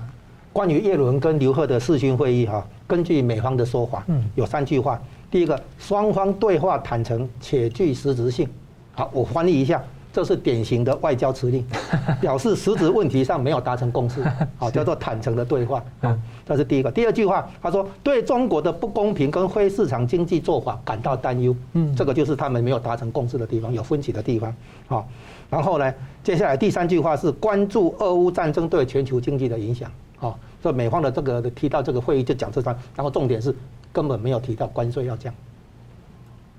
[0.52, 5.00] 关于叶伦跟刘贺的视讯会议哈，根据美方的说法，嗯，有三句话。
[5.30, 8.50] 第一个，双方对话坦诚且具实质性。
[8.94, 9.82] 好，我翻译一下。
[10.12, 11.64] 这是典型的外交辞令，
[12.20, 14.26] 表示实质问题上没有达成共识，
[14.58, 15.84] 好，叫做坦诚的对话。
[16.02, 16.92] 嗯，这是第一个。
[16.92, 21.56] 第二句话，他说对中国的不公平跟非市场经济做法感到担忧。
[21.74, 24.54] 嗯，这个就是他们没有达成共识的地方，有分歧的地方。
[24.88, 25.08] 好，
[25.50, 29.92] 然后呢，接下来第三句话是关注俄乌战争对全球经济的影响。
[30.18, 33.56] 好，这美方的这个提到这个会议就讲这段，然后重点是
[33.92, 35.34] 根本没有提到关税要降。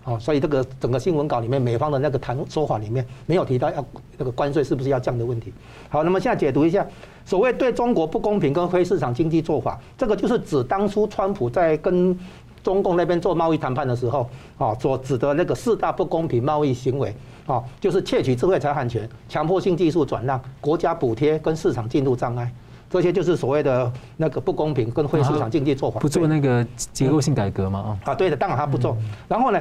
[0.05, 3.85] 哦，所以这个整个新闻稿里面，美方的那个谈说法里面没有提到要
[4.16, 5.53] 那个关税是不是要降的问题。
[5.90, 6.85] 好，那么现在解读一下，
[7.26, 12.18] 所谓对中国不公平跟非市场经济做法，这个就是指当初川普在跟
[12.62, 14.26] 中共那边做贸易谈判的时候，
[14.57, 17.14] 啊，所指的那个四大不公平贸易行为，
[17.50, 22.52] 啊，就是窃取智慧财产权、强迫性技术转让、国家补贴跟市场进入障碍，
[22.88, 25.98] 这些就是所谓的那个不公平跟非市场经济做法。
[26.00, 27.98] 不做那个结构性改革吗？
[28.04, 28.96] 啊，对的，当然他不做。
[29.28, 29.60] 然后呢？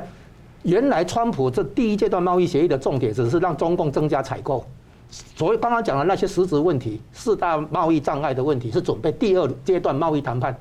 [0.64, 4.62] 原来川普这第一阶段贸易协议的重点只是让中共增加采购，
[5.10, 10.54] 所以刚刚讲的那些实质问题，四大贸易障碍的问题是准备第二阶段贸易谈判。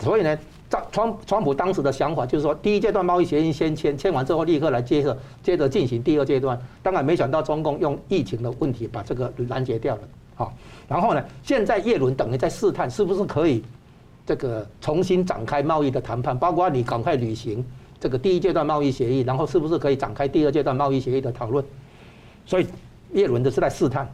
[0.00, 0.36] 所以呢，
[0.92, 6.58] 川川普当时的想法就是说，第一阶段贸易协议先签，签完之后立刻来接着接着进行第二阶段。
[6.82, 10.02] 当然没想到中共用疫情的问题把这个拦截掉了。
[10.36, 10.54] 好，
[10.88, 13.62] 然后呢，现在叶伦等于在试探是不是可以
[14.24, 17.64] 这个重新展开贸易的谈判，包括你赶快履行。
[17.98, 21.62] 这个第一阶段贸易协议，然后是不是可以展开第二阶段贸易协议的讨论？
[22.46, 22.66] 所以
[23.12, 24.10] 叶伦的是在试探，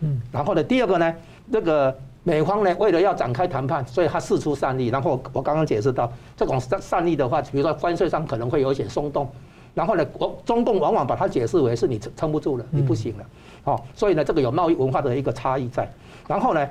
[0.00, 1.14] 嗯，然后呢，第二个呢，
[1.50, 4.88] 这个美方呢，为了要展开谈判，所以他释出善意。
[4.88, 9.30] 然后我刚刚解释到，这种善善意的话，比如说关税上可能会有一些松动，
[9.74, 13.26] 然后呢，我中共往往把它解释为是你撑撑不住了，你不行了，
[13.62, 15.88] 哦，所以呢，这个有贸易文化的一个差异在。
[16.26, 16.68] 然后呢，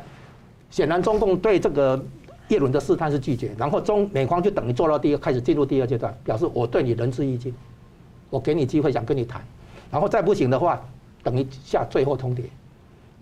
[0.70, 2.04] 显然中共对这个。
[2.48, 7.52] 叶伦的试探是拒绝，然后中美方就等于做到第二，开始进入第二阶段，表示我对你仁至义尽，
[8.30, 9.41] 我给你机会想跟你谈，
[9.89, 10.80] 然后再不行的话，
[11.24, 12.44] 等于下最后通牒，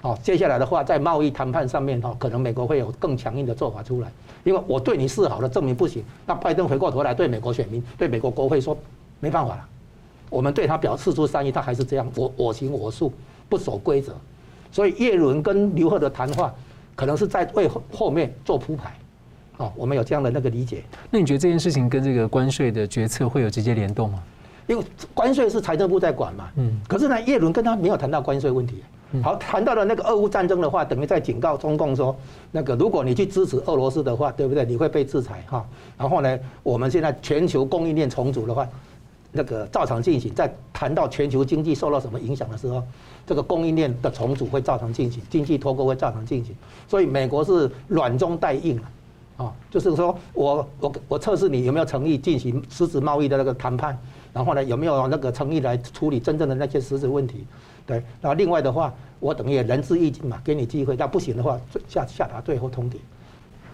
[0.03, 4.11] 哦，接下来的话在贸易谈判上面哈，可能美国会有更强硬的做法出来，
[4.43, 6.03] 因为我对你示好了，证明不行。
[6.25, 8.77] 那拜登回过头来对美国选民、对美国国会说，
[9.21, 9.65] 没办法了，
[10.29, 13.13] 我们对他表示出善意，他还是这样，我我行我素，
[13.47, 14.13] 不守规则。
[14.73, 16.53] 所以叶伦跟刘鹤的谈话，
[16.95, 18.93] 可能是在为后面做铺排。
[19.57, 20.83] 哦，我们有这样的那个理解。
[21.11, 24.21] 那你觉得这件事情跟这个关税的决策会有直接联动吗？
[24.67, 26.49] 因为关税是财政部在管嘛。
[26.57, 26.77] 嗯。
[26.89, 28.83] 可是呢，叶伦跟他没有谈到关税问题。
[29.21, 32.15] 好，谈到了那个俄乌战争的话，等于在警告中共说，
[32.51, 34.65] 那个如果你去支持俄罗斯的话，对不对？
[34.65, 35.65] 你会被制裁哈。
[35.97, 38.67] 然后呢，我们现在全球供应链重组的话，
[39.31, 40.33] 那个照常进行。
[40.33, 42.81] 在谈到全球经济受到什么影响的时候，
[43.27, 46.55] 这个供应链的重组会照常进行，经济脱钩会照常进行。
[46.87, 48.79] 所以美国是软中带硬。
[49.35, 53.97] 啊，就是说我我我测试你有没有诚意进行实质贸易的那个谈判，
[54.31, 57.43] 然后呢，有没有那个诚意来处理真正的那些实质问题，
[57.85, 62.97] 对，那另外的话，我等于仁至义尽嘛，给你机会，但不行的话，下下达最后通牒。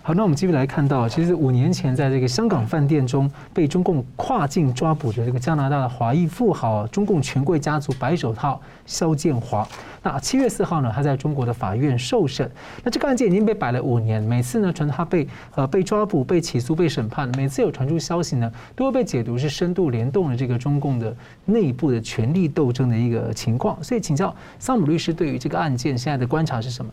[0.01, 9.67] 好，那我们继续来看到，其实五年前在这个香港饭店中被中共跨境抓捕的这个加拿大的华裔富豪，中共权贵家族白手套肖建华。
[10.01, 12.49] 那七月四号呢，他在中国的法院受审。
[12.83, 23.77] 那这个案件已经被摆了五年，每次呢传他被呃被抓捕、被起诉、被审判，每次有传出消息呢，都会被解读是深度联动了这个中共的内部的权力斗争的一个情况。
[23.83, 26.89] 所以，请教桑姆律师，对于这个案件现在的观察是什么？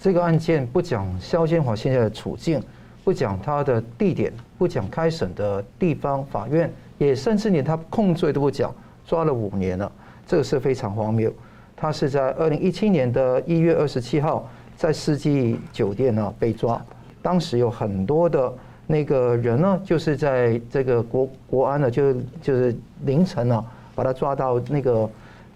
[0.00, 2.58] 这个案件不讲肖建华现在的处境，
[3.04, 8.74] 不讲他的地点，不讲开审的地方法院，也甚至连他控罪都不讲，
[9.06, 9.92] 抓了五年了，
[10.26, 11.30] 这个是非常荒谬。
[11.76, 16.82] 他是在二零一七年的一月二十七号在世纪酒店呢被抓，
[17.20, 18.50] 当时有很多的
[18.86, 23.62] 那个人呢，就是在这个国国安呢就就是凌晨呢
[23.94, 25.06] 把他抓到那个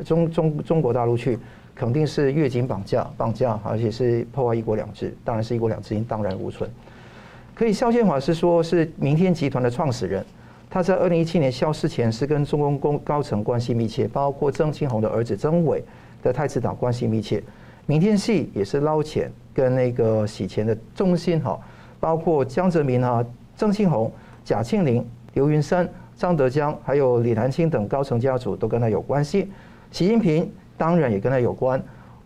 [0.05, 1.39] 中中中国大陆去。
[1.75, 6.71] 肯定是越境绑架，绑架，而且是破坏一国两制，当然是一国两制已经荡然无存。
[7.55, 10.25] 可以，肖建华是说是明天集团的创始人，
[10.71, 15.83] 他在二零一七年消失前是跟中共高高层关系密切，包括曾庆红的儿子曾伟
[16.23, 17.43] 的太子党关系密切。
[17.87, 21.59] 明天系也是捞钱跟那个洗钱的中心哈，
[22.01, 23.25] 包括江泽民啊、
[23.57, 24.11] 曾庆红、
[24.45, 29.51] 贾庆林、刘云山、张德江，还有李南清等高层家族都跟他有关系。
[29.91, 30.49] 习近平。
[30.77, 31.83] 当然也跟他有关，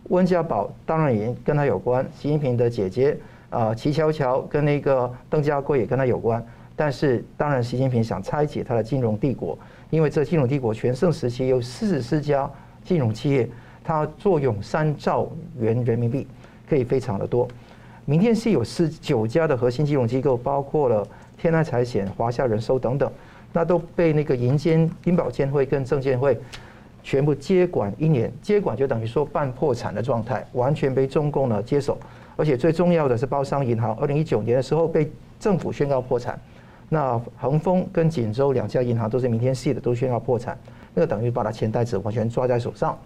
[0.09, 3.17] 温家宝当然也跟他有关，习近平的姐姐
[3.49, 6.43] 啊，齐乔乔跟那个邓家贵也跟他有关。
[6.75, 9.57] 但是当然，习近平想拆解他的金融帝国，
[9.89, 12.49] 因为这金融帝国全盛时期有四十家
[12.85, 13.49] 金融企业，
[13.83, 16.25] 它坐拥三兆元人民币，
[16.69, 17.45] 可以非常的多。
[18.05, 21.05] 明天是有四九家的核心金融机构，包括了
[21.37, 23.11] 天安财险、华夏人寿等等，
[23.51, 26.39] 那都被那个银监、银保监会跟证监会。
[27.01, 31.97] 全部接管一年，接管就等于说半破产的状态，完全被中共呢接手。
[32.35, 36.39] 而且最重要的是，包商银行二零一九年的时候被政府宣告破产。
[36.87, 40.57] 那恒丰跟锦州两家银行都是明天系的，都宣告破产。
[40.93, 42.97] 那个等于把他钱袋子完全抓在手上。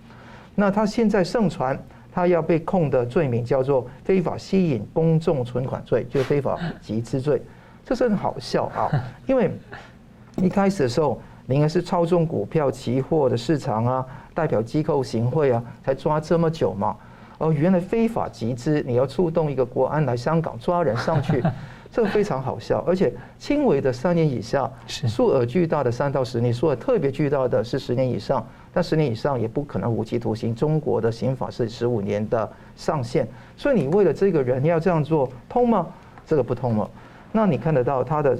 [0.55, 1.77] 那他现在盛传
[2.11, 7.41] 他要被控的罪名叫做非法吸引公众存款罪，就是非法集资罪。
[7.83, 8.89] 这是很好笑啊，
[9.25, 9.51] 因为
[10.37, 11.21] 一开始的时候。
[11.45, 16.95] 你应该是操纵股票、期货的市场啊，代表机构行贿啊，才抓这么久嘛？
[17.39, 21.43] 哦，原来非法集资，你要触动一个国安来香港抓人上去，
[21.91, 22.83] 这个非常好笑。
[22.87, 30.55] 而且轻微的三年以下，数额巨大的三到十年，数额特别巨大的是十年以上，但十年以上也不可能无期徒刑。
[30.55, 33.27] 中国的刑法是十五年的上限，
[33.57, 35.85] 所以你为了这个人要这样做通吗？
[36.25, 36.89] 这个不通了。
[37.33, 38.37] 那你看得到他的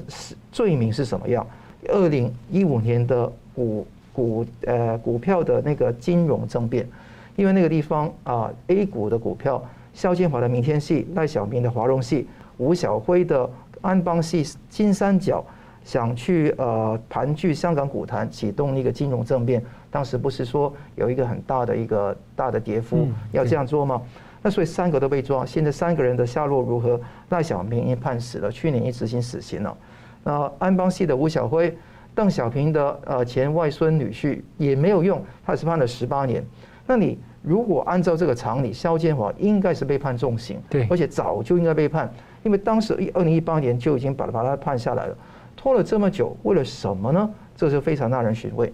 [0.51, 1.45] 罪名是什么样？
[1.89, 6.87] 二零一五年的股股呃股票的那个金融政变，
[7.35, 13.49] 因为那个地方啊 A 股的股票，肖建华的明天系、赖小民的华融系、吴晓辉的
[13.81, 15.43] 安邦系、金三角
[15.83, 19.63] 想去呃盘踞香港股坛，启动那个金融政变。
[19.91, 24.01] 当时不是说有一个很大的一个大的跌幅要这样做吗？
[24.41, 26.99] 那所以三个都被抓，现在三个人的下落如何？
[27.29, 29.77] 赖小明已经判死了，去年已执行死刑了。
[30.23, 31.75] 那安邦系的吴晓辉、
[32.15, 36.43] 邓小平的呃前外孙女婿也没有用，他是判了十八年。
[36.85, 42.11] 那你如果按照这个常理，肖建华应该是被判重刑，对，而且早就应该被判，
[42.43, 45.17] 因为当时一二零一八年就已经把他把他判下来了，
[45.55, 47.29] 拖了这么久，为了什么呢？
[47.55, 48.71] 这就非常耐人寻味。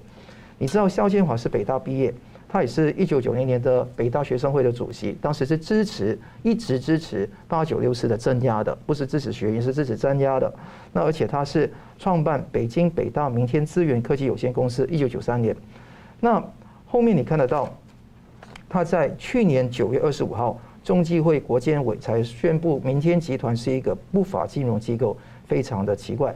[0.57, 2.13] 你知道肖建华是北大毕业。
[2.51, 10.51] 他也是一九九零年的北大学生会的主席，当时是支持一直支持八九六四的镇压的，不是支持学运，是支持镇压的。
[10.91, 15.55] 那而且他是创办北京北大明天资源科技有限公司，一九九三年。
[16.19, 16.43] 那
[16.87, 17.71] 后面你看得到，
[18.67, 26.35] 他在去年九月二十五号，中纪会国监委才宣布明天集团是一个不法金融机构，非常的奇怪。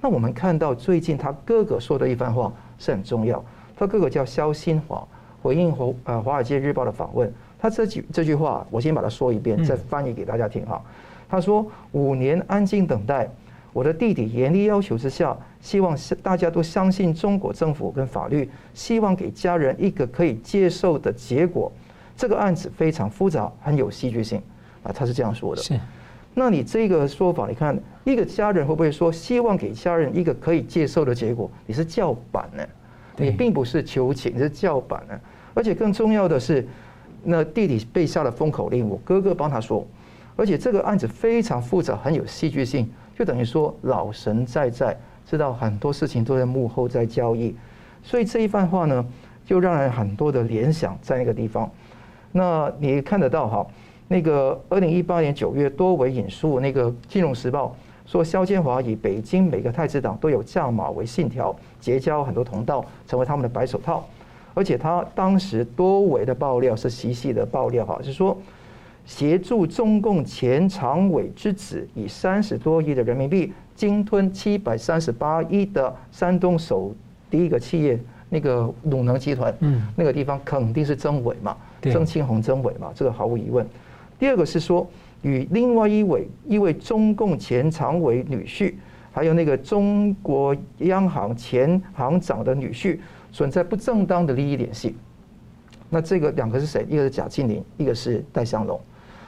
[0.00, 3.44] 那我们看到最近他哥哥说的一番话是很重要。
[3.76, 5.06] 他哥哥叫肖新华，
[5.48, 10.78] 回应华呃华尔街日报的访问，他这句这句话我先把它说一遍，再翻译给大家听哈。
[11.26, 13.26] 他说：五年安静等待，
[13.72, 21.72] 我的弟弟严厉要求之下，希望大家都相信中国政府跟法律，希望给家人一个可以接受的结果。
[22.14, 24.42] 这个案子非常复杂，很有戏剧性
[24.82, 25.62] 啊，他是这样说的。
[25.62, 25.80] 是，
[26.34, 27.74] 那你这个说法，你看
[28.04, 31.50] 一个家人会不会说希望给家人一个可以接受的结果？
[31.64, 32.62] 你是叫板呢？
[33.16, 35.18] 你并不是求情，你是叫板呢。
[35.58, 36.64] 而且更重要的是，
[37.24, 39.84] 那弟弟被下了封口令，我哥哥帮他说。
[40.36, 42.88] 而且这个案子非常复杂，很有戏剧性，
[43.18, 44.96] 就等于说老神在在，
[45.26, 47.56] 知道很多事情都在幕后在交易，
[48.04, 49.04] 所以这一番话呢，
[49.44, 51.68] 就让人很多的联想在那个地方。
[52.30, 53.66] 那你看得到哈，
[54.06, 57.74] 那个二零一八年九月多维引述那个《金融时报》
[58.08, 64.06] 说，萧建华以北京每个太子党都有价码为信条，结交很多同道，成为他们的白手套。
[64.58, 68.36] 而且他当时多维的爆料是细细的爆料哈，是说。
[69.06, 76.94] 协助中共前常委之子以三十多亿的人民币鲸吞七百三十八亿的山东首
[77.30, 77.98] 第一个企业
[78.28, 83.66] 那个鲁能集团，嗯，那个地方肯定是曾伟嘛，曾庆红曾伟嘛，这个毫无疑问。
[84.18, 84.86] 第二个是说
[85.22, 88.74] 与另外一位一位中共前常委女婿，
[89.10, 92.98] 还有那个中国央行前行长的女婿
[93.38, 94.96] 存在不正当的利益联系。
[95.88, 96.84] 那这个两个是谁？
[96.88, 98.80] 一个是贾庆林，一个是戴相龙。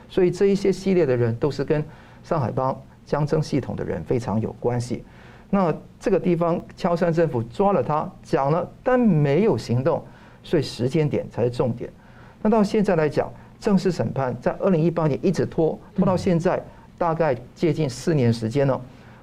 [0.08, 1.84] 所以这一些系列的人都是跟
[2.24, 5.04] 上海帮江曾系统的人非常有关系。
[5.48, 10.02] 那这个地方敲山政府抓了他，讲了，但没有行动，
[10.42, 11.88] 所以时间点才是重点。
[12.42, 16.60] 那到现在来讲，正式审判在二零一八年一直拖拖到现在，
[16.98, 18.80] 大概接近四年时间了。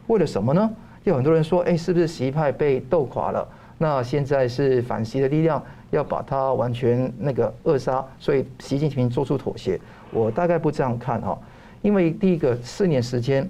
[0.08, 0.72] 为了什么呢？
[1.04, 3.46] 有很多人说，哎，是不是习派被斗垮了？
[3.78, 9.80] 那现在是反习的力量要把它完全那个扼杀，所以习近平做出妥协。
[10.12, 11.38] 我大概不这样看哈，
[11.82, 13.48] 因为第一个四年时间，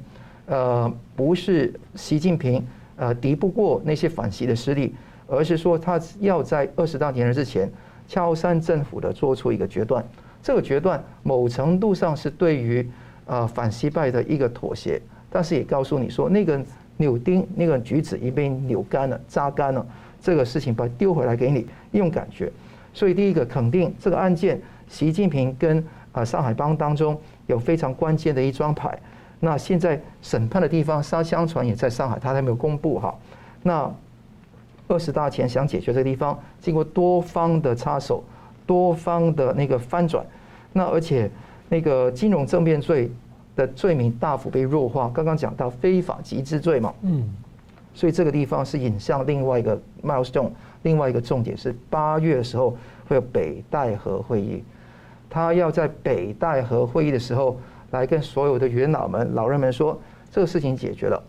[0.48, 2.66] 呃，不是习近平
[2.96, 4.94] 呃敌不过那些反习的势力，
[5.28, 7.72] 而是说他要在二十大连任之前
[8.08, 10.04] 敲山政府的做出一个决断，
[10.42, 12.90] 这个决断某程度上是对于
[13.28, 16.60] 呃反西败的一个妥协，但是也告诉你说那个
[16.98, 19.86] 扭钉那个橘子已被扭干了榨干了，
[20.22, 22.52] 这个事情把它丢回来给你一种感觉，
[22.94, 28.98] 所以第一个肯定这个案件，习近平跟啊，上海帮当中有非常关键的一张牌。
[29.40, 33.14] 那现在审判的地方，沙相传也在上海，他还没有公布哈。
[33.62, 33.92] 那
[34.88, 38.24] 二十大前想解决这个地方，经过多方的插手，
[38.66, 40.26] 多方的那个翻转，
[40.74, 41.30] 那而且
[41.70, 43.12] 那个金融政变罪
[43.56, 45.12] 的罪名大幅被弱化。
[45.14, 47.30] 刚刚讲到非法集资罪嘛，嗯，
[47.98, 50.52] 所以这个地方是引向另外一个 milestone，
[50.84, 52.78] 另外一个重点是八月的时候
[53.08, 54.64] 会有北戴河会议。
[55.28, 61.20] 他要在北戴河会议的时候来跟所有的元老们、老人们说，这个事情解决了，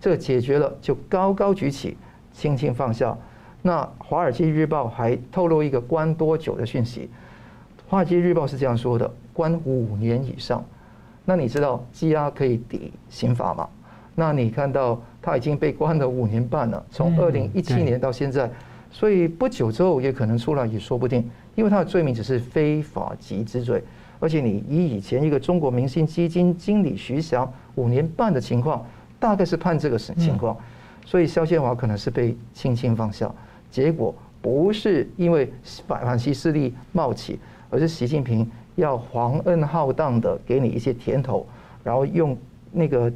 [0.00, 1.94] 这个解决了就高高举起，
[2.32, 3.14] 轻轻放下。
[3.60, 7.10] 那《华尔街日报》还透露一个关多久的讯息，
[7.90, 10.64] 《华尔街日报》是这样说的：关五年以上。
[11.26, 13.68] 那你知道羁押可以抵刑罚吗？
[14.18, 18.50] 那你看到他已经被关了五年半了，从二零一七年到现在，
[18.90, 21.24] 所以不久之后也可能出来也说不定。
[21.54, 23.80] 因为他的罪名只是非法集资罪，
[24.18, 28.84] 而且你以以前一个中国明星基金经理徐翔五年半的情况，
[29.20, 30.56] 大概是判这个情况，
[31.06, 33.32] 所以肖建华可能是被轻轻放下。
[33.70, 34.12] 结果
[34.42, 35.48] 不是因为
[35.86, 37.38] 反反西势力冒起，
[37.70, 41.46] 而是习近平要皇恩浩荡的给你一些甜头，
[41.84, 42.36] 然后用
[42.72, 43.12] 那个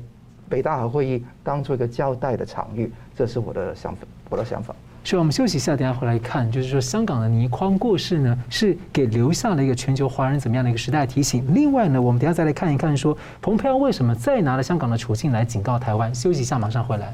[0.48, 4.74] 北大和会议当做一个交代的场域，这是我的想法，我的想法。
[5.04, 11.44] 所以我们休息一下，等下回来看，就是说香港的倪匡过世呢，是给留下了一个全球华人怎么样的一个时代提醒。
[11.52, 16.14] 另外呢，我们等下再来看一看，说蓬佩奥为什么再拿了香港的处境来警告台湾？
[16.14, 17.12] 休息一下，马上回来。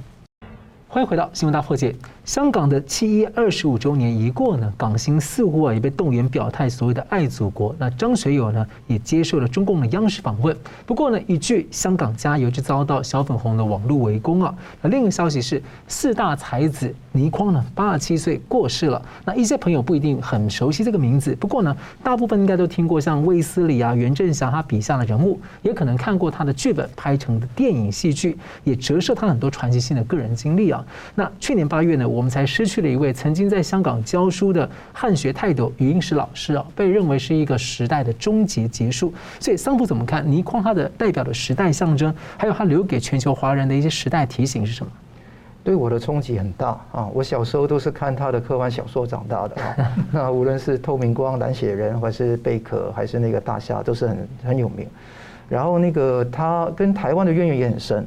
[0.91, 1.95] 欢迎回到新闻大破解。
[2.25, 7.77] 香港的七一二十五周年一过呢，港星似乎啊也被动员表态所谓的爱祖国。
[7.79, 10.57] 那张学友呢也接受了中共的央视访问。
[10.87, 14.55] 不过呢，一句“香港加油”就遭到小粉红的网络围攻啊。
[14.81, 19.01] 那另一个消息是，四大才子倪匡呢八十七岁过世了。
[19.27, 30.79] 那一些朋友不一定很熟悉这个名字，不过呢，大部分应该都听过像卫斯理啊、袁振祥他笔下的人物，也可能看过他的剧本拍成的电影戏剧，也折射他很多传奇性的个人经历啊。
[31.15, 39.13] 那去年八月呢，我们才失去了一位曾经在香港教书的汉学泰斗余英时老师啊，被认为是一个时代的终结结束。
[39.41, 44.91] 所以桑普怎么看倪匡他的代表的时代象征，还有他留给全球华人的一些时代提醒是什么？
[45.65, 47.07] 对我的冲击很大啊！
[47.13, 49.77] 我小时候都是看他的科幻小说长大的啊。
[50.11, 54.87] 那无论是透明光、蓝血人，还是贝壳，还是那个大虾，都是很很有名。
[55.47, 58.07] 然后那个他跟台湾的渊源也很深。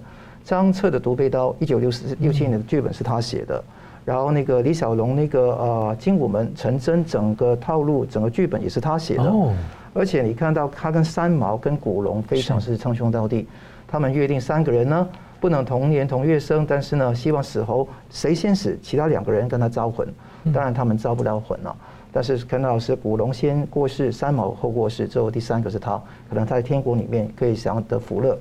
[0.51, 3.63] 张彻的《独背刀》，一九六四六七年的剧本是他写的。
[4.03, 9.23] 然后那个李小龙那个呃《精武门》陈真整个套路、整个剧本也是他写的。
[9.23, 9.53] 哦。
[9.93, 13.47] 而且你看到他跟三毛、跟古龙非常是称兄道弟，
[13.87, 15.07] 他们约定三个人呢。
[15.39, 20.05] 不能同年同月生，但是呢，希望死后谁先死，其他两个人跟他招魂。
[20.53, 21.73] 当然他们招不了魂了。
[22.11, 25.99] 但是看到是古龙先过世，三毛后过世，之后第三个是他，
[26.29, 28.37] 可能他在天国里面可以享得福乐。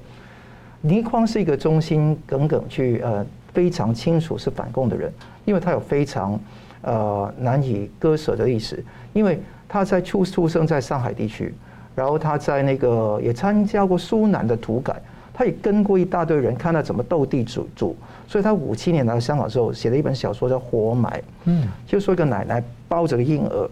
[0.83, 5.13] 倪匡是一个忠心耿耿去呃非常清楚是反共的人，
[5.45, 6.39] 因为他有非常
[6.83, 11.55] 呃难以割舍的历史，因为他在出出生在上海地区，
[11.95, 15.01] 然后他在那个也参加过苏南的土改。
[15.33, 17.97] 他也跟过一大堆人，看他怎么斗地主主，
[18.29, 23.71] 所以他五七年来到香港之后，写了一本小说叫《活埋》，嗯，就说一个奶奶抱着个婴儿，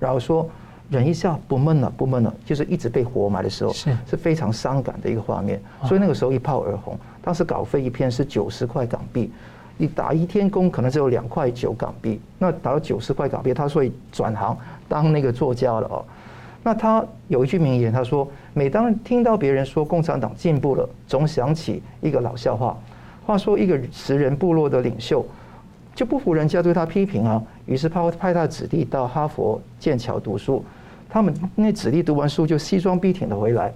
[0.00, 0.48] 然后说
[0.92, 6.98] 忍一下不闷了，不闷了，就是一直被活埋的时候，是是非常伤感的一个画面，所以那个时候一炮而红。
[7.22, 9.32] 当时稿费一篇是九十块港币，
[9.78, 14.54] 你打一天工可能只有两块九港币，那打到九十块港币，他所以转行
[14.86, 16.04] 当那个作家了哦。
[16.62, 22.76] 那他有一句名言，他说：“每当听到别人说共产党进步了，总想起一个老笑话。
[23.24, 25.24] 话说一个食人部落的领袖
[25.94, 30.62] 就不服人家对他批评啊，于是派派他的子弟到哈佛、剑桥读书。
[31.12, 33.70] 他们那子弟读完书就西装笔挺的回来，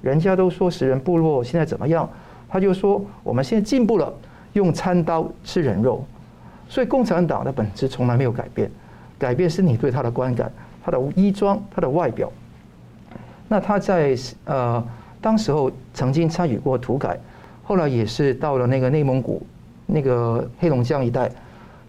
[0.00, 2.08] 人家都说食人部落现在怎么样？
[2.48, 4.10] 他就说我们现在进步了，
[4.54, 6.02] 用餐刀吃人肉。
[6.66, 8.70] 所以共产党的本质从来没有改变，
[9.18, 10.50] 改变是你对他的观感。”
[10.82, 12.32] 他的衣装，他的外表。
[13.48, 14.16] 那他在
[14.46, 14.82] 呃，
[15.20, 17.18] 当时候曾经参与过土改，
[17.62, 19.46] 后来也是到了那个内蒙古、
[19.84, 21.30] 那个黑龙江一带，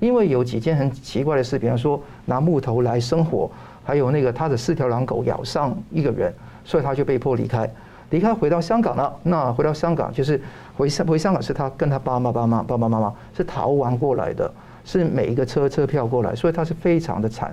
[0.02, 3.50] 因为有几件很奇怪的事，比方说拿木头来生火，
[3.90, 6.32] 还有那个他的四条狼狗咬伤一个人，
[6.64, 7.68] 所以他就被迫离开，
[8.12, 9.12] 离开回到香港了。
[9.24, 10.40] 那回到香港就是
[10.78, 14.54] 回香回香港是他跟他爸妈爸妈爸爸妈妈是逃亡过来的，
[14.86, 17.52] 是每一个车车票过来，所以他是非常的惨。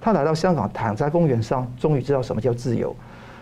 [0.00, 2.96] 他来到香港，躺在公园上，终于知道什么叫自由。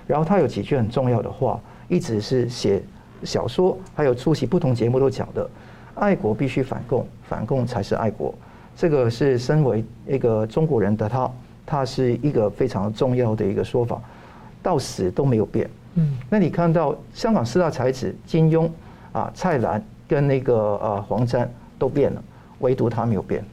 [0.09, 2.83] 然后他有几句很重要的话，一直是写
[3.23, 5.49] 小说，还有出席不同节目都讲的：
[5.95, 8.35] 爱国必须反共，反共才是爱国。
[8.75, 11.31] 这个是身为一个中国人的他，
[11.65, 14.01] 他是一个非常重要的一个说法，
[14.63, 15.69] 到死都没有变。
[15.95, 18.71] 嗯，那你看到香港四大才子金庸
[19.13, 22.23] 啊、蔡澜跟那个呃黄沾都变了，
[22.61, 23.45] 唯独他没有变。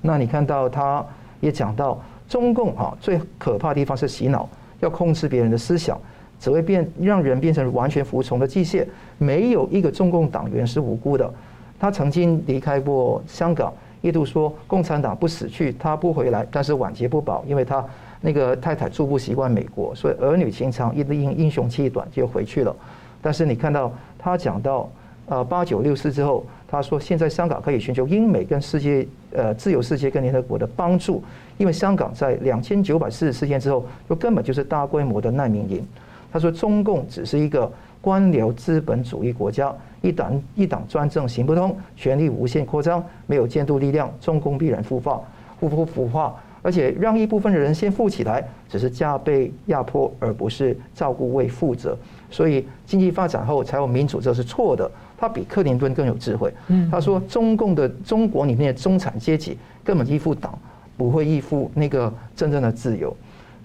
[0.00, 1.04] 那你看到他。
[1.40, 1.96] 也讲到
[2.28, 4.48] 中共啊，最可怕的地方是洗脑，
[4.80, 5.96] 要控制别人的思想，
[6.40, 8.84] 只会变让人变成完全服从的机械。
[9.18, 11.32] 没有一个中共党员是无辜的。
[11.78, 17.84] 他曾经离开过香港，一度说共产党不死去，他不回来，但是晚节不保，因为他
[18.20, 22.74] 那个太太住不习惯美国，所以儿女情长，一英英雄气短就回去了。
[23.20, 24.88] 但是你看到他讲到
[25.26, 26.44] 呃八九六四之后。
[26.70, 31.24] 他说：“现在香港可以寻求英美跟世界，呃，自由世界跟联合国的帮助，
[31.56, 35.82] 因为香港在两千九百四十四天之后，就根本就是大规模的难民营。”
[36.30, 37.72] 他说：“中共只是一个
[38.02, 45.20] 官僚资本主义国家，一党一党专政行不通，权力无限扩张，没有监督力量，中共必然腐化，
[45.58, 51.96] 腐腐腐化，而且让一部分的人先富起来，只是加倍压迫，而不是照顾为负责。
[52.30, 54.90] 所以经济发展后才有民主，这是错的。”
[55.20, 56.54] 他比克林顿更有智慧。
[56.88, 60.56] 他说：“中共的中国里面的中产阶级根本依附党，
[60.96, 63.12] 不会依附那个真正的自由。”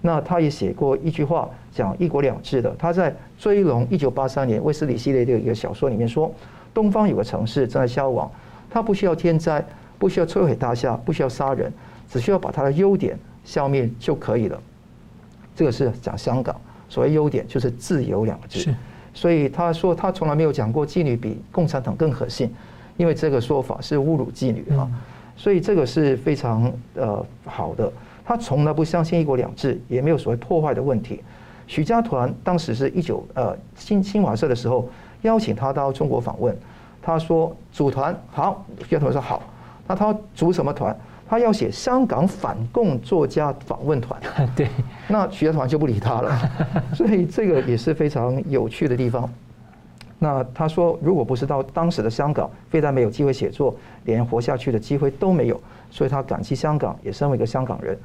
[0.06, 2.70] 那他也写过一句话，讲“一国两制”的。
[2.78, 6.30] 他在《追龙》一九八三年卫斯理系列的一个小说里面说
[6.74, 8.30] ：“东方有个城市正在消亡，
[8.68, 9.64] 它不需要天灾，
[9.98, 11.72] 不需要摧毁大厦，不需要杀人，
[12.06, 14.60] 只需要把它的优点消灭就可以了。”
[15.56, 16.54] 这个是讲香港，
[16.86, 18.74] 所谓优点就是自由两个字。
[19.14, 22.52] 所以他说他从来没有讲过妓女比共产党更可信，
[22.98, 24.86] 因为这个说法是侮辱妓女啊。
[25.34, 27.90] 所以这个是非常呃好的。
[28.24, 31.22] 他从来不相信一国两制，也没有所谓破坏的问题。
[31.66, 34.88] 许家团当时是一九呃新新华社的时候
[35.22, 36.56] 邀请他到中国访问，
[37.02, 39.42] 他说组团好，许家团说好。
[39.86, 40.96] 那他组什么团？
[41.26, 44.20] 他要写香港反共作家访问团，
[44.54, 44.68] 对，
[45.08, 46.38] 那许家团就不理他了，
[46.94, 49.28] 所以这个也是非常有趣的地方。
[50.18, 55.58] 那他说，如果不是到当时的香港，非但没有机会写作，连活下去的机会都没有。
[55.94, 57.96] 所以他感激香港，也身为一个香港人。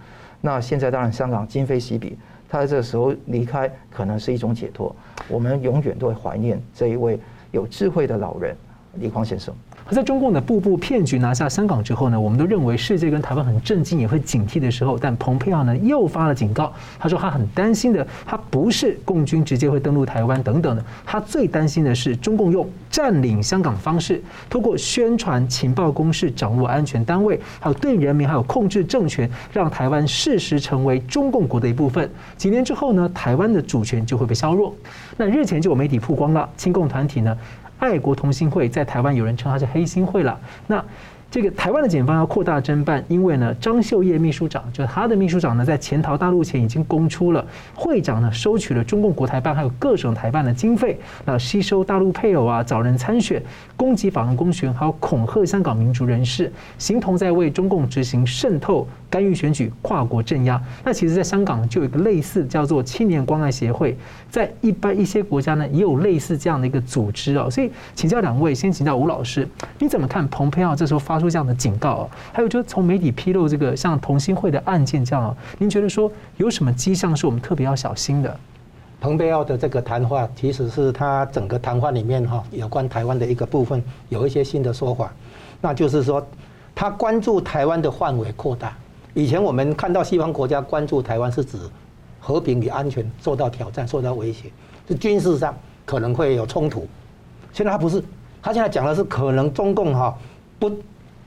[0.41, 2.15] 那现在当然香港今非昔比，
[2.47, 4.95] 他在这个时候离开，可能是一种解脱。
[5.27, 7.19] 我们永远都会怀念这一位
[7.49, 8.55] 有智慧的老人，
[8.99, 9.51] 李光先生。
[9.95, 16.71] 在中共的步步骗局拿下香港之后呢，我们都认为世界跟台湾很震惊，也会警惕的时候，但蓬佩奥呢又发了警告。
[16.99, 32.09] 他说他很担心的，他不是共军直接会登陆台湾等等的，他最担心的是中共用占领香港方式，通过宣传、情报攻势、掌握安全单位，还有对人民还有控制政权，让台湾适时成为中共国的一部分。
[32.37, 34.73] 几年之后呢，台湾的主权就会被削弱。
[35.17, 37.35] 那日前就有媒体曝光了，亲共团体呢。
[37.79, 40.83] 爱国同心会在台湾有人称它是黑心会了，那。
[41.31, 53.39] 这个台湾的检方要扩大侦办，因为呢，张秀叶秘书长就他的秘书长呢，在潜逃大陆前已经供出了会长呢收取了中共国台办还有各省台办的经费，那吸收大陆配偶啊，找人参选，
[53.77, 60.59] 攻击法轮功学员，还有恐吓香港民主人士，形同在为中共执行渗透、干预选举、跨国镇压。
[60.83, 63.95] 那其实，在香港就有一个类似叫做青年关爱协会，
[64.31, 67.47] 在一般一些国家呢，也有类似这样的一个组织哦。
[67.51, 71.18] 所以，请教两位，先请教吴老师，你怎么看蓬佩奥这时候发？
[71.19, 78.39] 出这样的警告啊，还有就是从媒体披露这个像同心会的案件这样，您觉得说有什么迹象是我们特别要小心的？
[79.01, 85.13] 蓬佩奥的这个谈话，其实是他整个谈话里面哈，有关台湾的一个部分，有一些新的说法，
[85.61, 86.25] 那就是说
[86.75, 88.75] 他关注台湾的范围扩大。
[89.13, 91.57] 以前我们看到西方国家关注台湾是指
[92.19, 94.51] 和平与安全受到挑战、受到威胁，
[94.87, 96.85] 是军事上可能会有冲突。
[97.53, 98.03] 现在他不是，
[98.41, 100.13] 他现在讲的是可能中共哈
[100.59, 100.69] 不。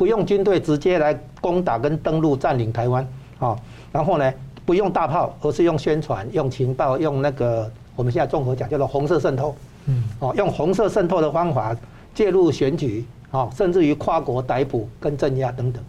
[0.03, 3.07] 不用军队直接来攻打跟登陆占领台湾，
[3.38, 3.57] 啊，
[3.92, 4.34] 然后呢，
[4.66, 9.55] 不用大炮，而是用宣传、用情报、用那个我们现在综合讲叫做红色渗透，
[9.86, 11.76] 嗯，哦，用红色渗透的方法
[12.12, 15.80] 介入选举，啊，甚至于跨国逮捕跟镇压等等，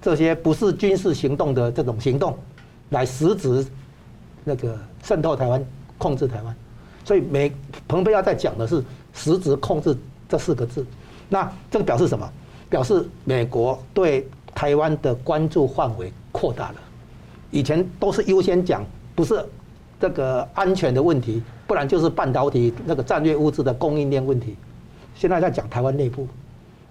[0.00, 2.38] 这些不是军事行动的这种行动，
[2.90, 3.66] 来实质
[4.44, 5.60] 那个渗透台湾、
[5.98, 6.54] 控制台湾，
[7.04, 7.50] 所以美
[7.88, 8.80] 蓬佩奥在讲的是
[9.12, 9.98] 实质控制
[10.28, 10.86] 这四个字，
[11.28, 12.30] 那这个表示什么？
[12.68, 16.76] 表示美国对台湾的关注范围扩大了，
[17.50, 19.44] 以前都是优先讲不是
[20.00, 24.56] 这个安全的问题，不然就是半导体那个战略物资的供应链问题，
[25.14, 26.26] 现在在讲台湾内部，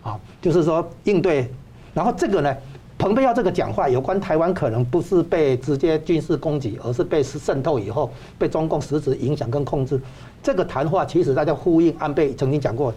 [0.01, 1.49] 啊，就是说应对，
[1.93, 2.55] 然后这个呢，
[2.97, 8.09] 蓬佩奥这个讲话有关台湾可能不是被直接军事攻击，而是被渗透以后
[8.39, 9.99] 被中共实质影响跟控制，
[10.41, 12.93] 这个谈话其实大家呼应安倍曾经讲过。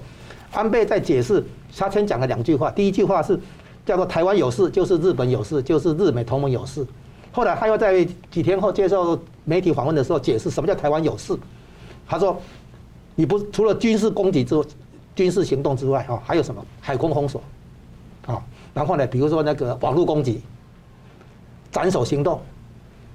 [0.52, 1.44] 安倍在解释，
[1.76, 2.70] 他先讲了两句话。
[2.70, 3.38] 第一句话是
[3.84, 6.86] 叫做“台湾有事就是日本有事，就是日美同盟有事”。
[7.30, 11.38] 后来他又在几天后接受媒体访问的时候解释什么叫“台湾有事”。
[12.08, 12.40] 他说
[13.14, 14.60] ：“你不除了军事攻击之
[15.14, 17.42] 军事行动之外，啊，还有什么海空封锁，
[18.26, 18.42] 啊，
[18.72, 20.40] 然后呢，比如说那个网络攻击、
[21.70, 22.40] 斩首行动，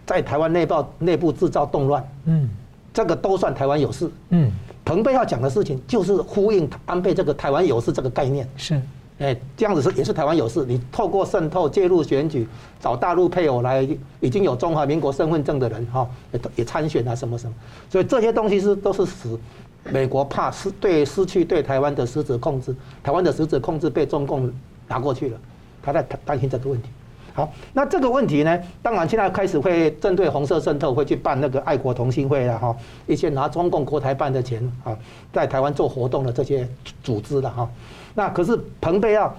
[0.05, 2.47] 在台湾内部内部制造动乱，嗯，
[2.93, 4.51] 这个都算台湾有事，嗯。”
[4.85, 8.81] 蓬佩要讲的事情就是呼应安倍这个台湾有事这个概念，是，
[9.19, 10.65] 哎，这样子是也是台湾有事。
[10.65, 12.47] 你透过渗透介入选举，
[12.81, 13.87] 找大陆配偶来，
[14.19, 17.53] 已经有中华民国身份证的人哈，也也参选啊什么什么，
[17.89, 19.37] 所以这些东西是都是使
[19.85, 24.51] 美国怕失对失去对台湾的实质控制，台湾的实质控制被中共
[24.87, 25.39] 拿过去了，
[25.81, 26.89] 他在担心这个问题。
[27.35, 32.75] 好，那这个问题呢，当然现在开始会针对红色渗透，会去办那个爱国同心会了哈，
[33.07, 34.95] 一些拿中共国台办的钱啊，
[35.33, 36.67] 在台湾做活动的这些
[37.03, 37.67] 组织的哈。
[38.13, 39.33] 那可是蓬佩奥，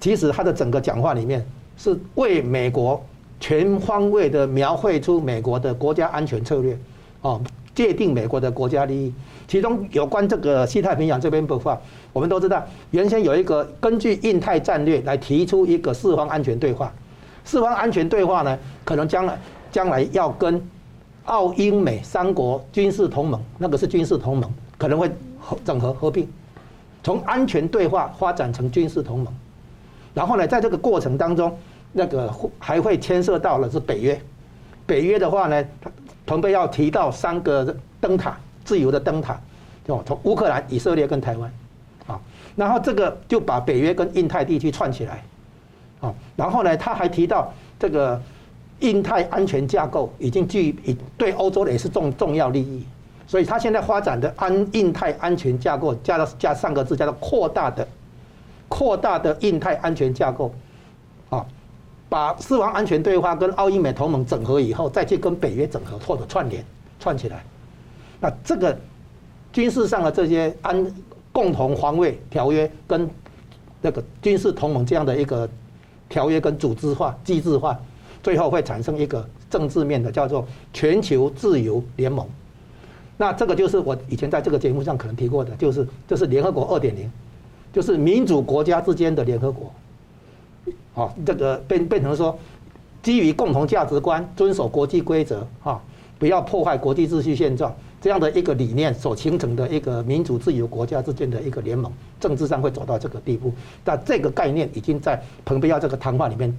[0.00, 3.00] 其实他的整个讲话里面是为美国
[3.38, 6.76] 全方位的描绘出美国的国家安全策略，
[7.20, 7.40] 哦，
[7.76, 9.14] 界定美国的国家利益。
[9.46, 11.78] 其中有关这个西太平洋这边部分，
[12.12, 16.92] 我们都知道，原先有一个根据印太战略来提出一个四方安全对话。
[17.46, 19.38] 四方安全对话呢，可能将来
[19.70, 20.60] 将来要跟
[21.26, 25.08] 澳英美三国军事同盟，那个是军事同盟，可能会
[25.40, 26.28] 合整合合并，
[27.02, 29.32] 从安全对话发展成军事同盟。
[30.12, 31.56] 然后呢，在这个过程当中，
[31.92, 34.20] 那个还会牵涉到了是北约。
[34.84, 35.64] 北约的话呢，
[36.26, 39.40] 蓬佩要提到三个灯塔，自由的灯塔，
[39.86, 41.52] 就从乌克兰、以色列跟台湾，
[42.08, 42.20] 啊，
[42.56, 45.22] 然后这个就把北约跟印太地区串起来。
[46.00, 48.20] 啊，然后呢，他还提到这个
[48.80, 50.76] 印太安全架构已经具
[51.16, 52.84] 对欧洲的也是重重要利益，
[53.26, 57.86] 所以他现在发展的安印太安全架构加了加上个字，叫做扩大的
[58.68, 60.52] 扩大的印太安全架构，
[61.30, 61.44] 啊，
[62.08, 66.64] 把四方安全对话跟澳英美同盟整合以后，再去跟北约整合或者串联
[67.00, 67.42] 串起来，
[68.20, 68.76] 那这个
[69.52, 70.86] 军事上的这些安
[71.32, 73.08] 共同防卫条约跟
[73.80, 75.48] 那个军事同盟这样的一个
[76.08, 77.78] 条约跟组织化、机制化，
[78.22, 82.26] 最后会产生一个政治面的叫做全球自由联盟。
[83.16, 87.10] 那这个就是我以前在这个节目上可能提过的，就是这是联合国二点零，
[87.72, 89.72] 就是民主国家之间的联合国。
[90.92, 92.38] 好，这个变变成说，
[93.02, 95.82] 基于共同价值观，遵守国际规则，哈，
[96.18, 97.74] 不要破坏国际秩序现状，
[98.06, 103.52] 这样的一个理念所形成的一个民主自由国家之间的一个联盟，政治上会走到这个地步。
[103.82, 106.56] 但这个概念已经在蓬佩奥这个谈话里面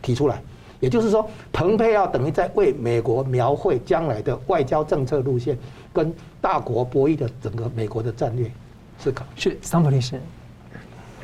[0.00, 0.40] 提出来。
[0.78, 5.58] 也就是说，蓬佩奥等于在为美国描绘将来的外交政策路线，
[5.92, 8.48] 跟大国博弈的整个美国的战略
[9.00, 9.26] 思考。
[9.34, 10.20] 是桑普律师，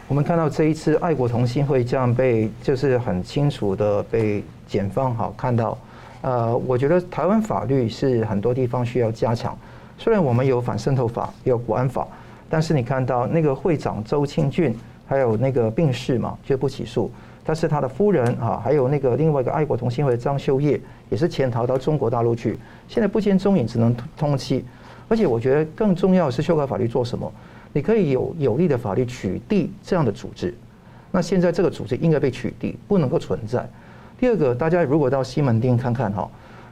[0.09, 5.79] 我们看到这一次爱国同心会这样被，就是很清楚的被检方好看到。
[6.25, 9.55] 呃，我觉得台湾法律是很多地方需要加强。
[9.99, 12.09] 虽然我们有反渗透法，有国安法，
[12.49, 14.75] 但是你看到那个会长周清俊，
[15.07, 17.11] 还有那个病逝嘛，就不起诉。
[17.45, 22.59] 但是他的夫人啊，还有那个另外一个爱国同心会张秀叶，也是潜逃到中国大陆去，
[22.89, 24.63] 现在不见踪影，只能通缉。
[25.09, 27.31] 而且我觉得更重要的是修改法律做什么？
[27.75, 30.55] 你可以有有力的法律取缔这样的组织。
[31.11, 33.69] 那现在这个组织应该被取缔，不能够存在。
[34.25, 36.27] 第二个，大家如果到西门町看看哈，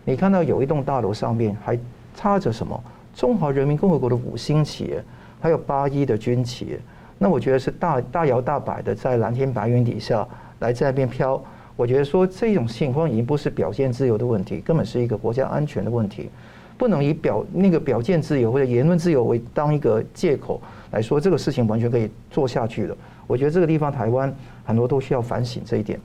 [0.07, 1.79] 你看到有一栋大楼上面还
[2.17, 2.83] 插着什么
[3.15, 4.99] 中华人民共和国的五星旗，
[5.39, 6.79] 还有八一的军旗，
[7.19, 10.27] 那我觉得是大大摇大摆的在蓝天白云底下。
[10.61, 11.39] 来在那边飘，
[11.77, 16.31] 我觉得说这种情况已经不是表现自由的问题，根本是一个国家安全的问题，
[16.79, 20.59] 不能以表那个表现自由或者言论自由为当一个借口
[20.91, 22.97] 来说这个事情完全可以做下去的。
[23.27, 24.35] 我觉得这个地方台湾
[24.65, 26.01] 很多都需要反省这一点。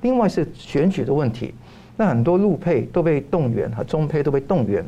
[0.00, 1.54] 另外是选举的问题，
[1.96, 4.84] 那很多陆配都被动员和中配都被动员，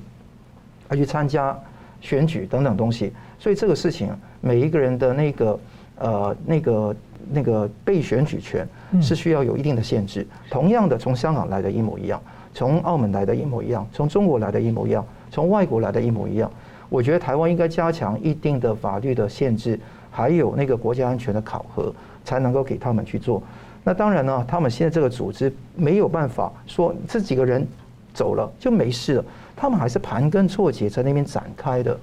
[0.89, 1.59] 而去参加
[2.01, 4.09] 选举等等东西，所以这个事情
[4.41, 5.61] 每一个人的那个
[5.99, 6.97] 呃那个。
[7.33, 8.67] 那个被选举权
[9.01, 10.27] 是需要有一定的限制。
[10.51, 12.21] 同样的，从香港来的一模一样，
[12.55, 16.51] 从澳门来的一模一样，从中国来的一模一样，从外国来的一模一样。
[16.89, 19.79] 我觉得台湾应该加强一定的法律的限制，
[20.11, 21.95] 还有那个国家安全的考核，
[22.25, 23.41] 才能够给他们去做。
[23.85, 27.67] 那当然呢，他们现在这个组织没有办法说这几个人
[28.13, 29.25] 走了就没事了，
[29.57, 31.99] 他们还是盘根错节在那边展开的。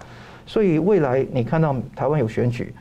[0.46, 2.74] 所以未来你看到台湾有选举。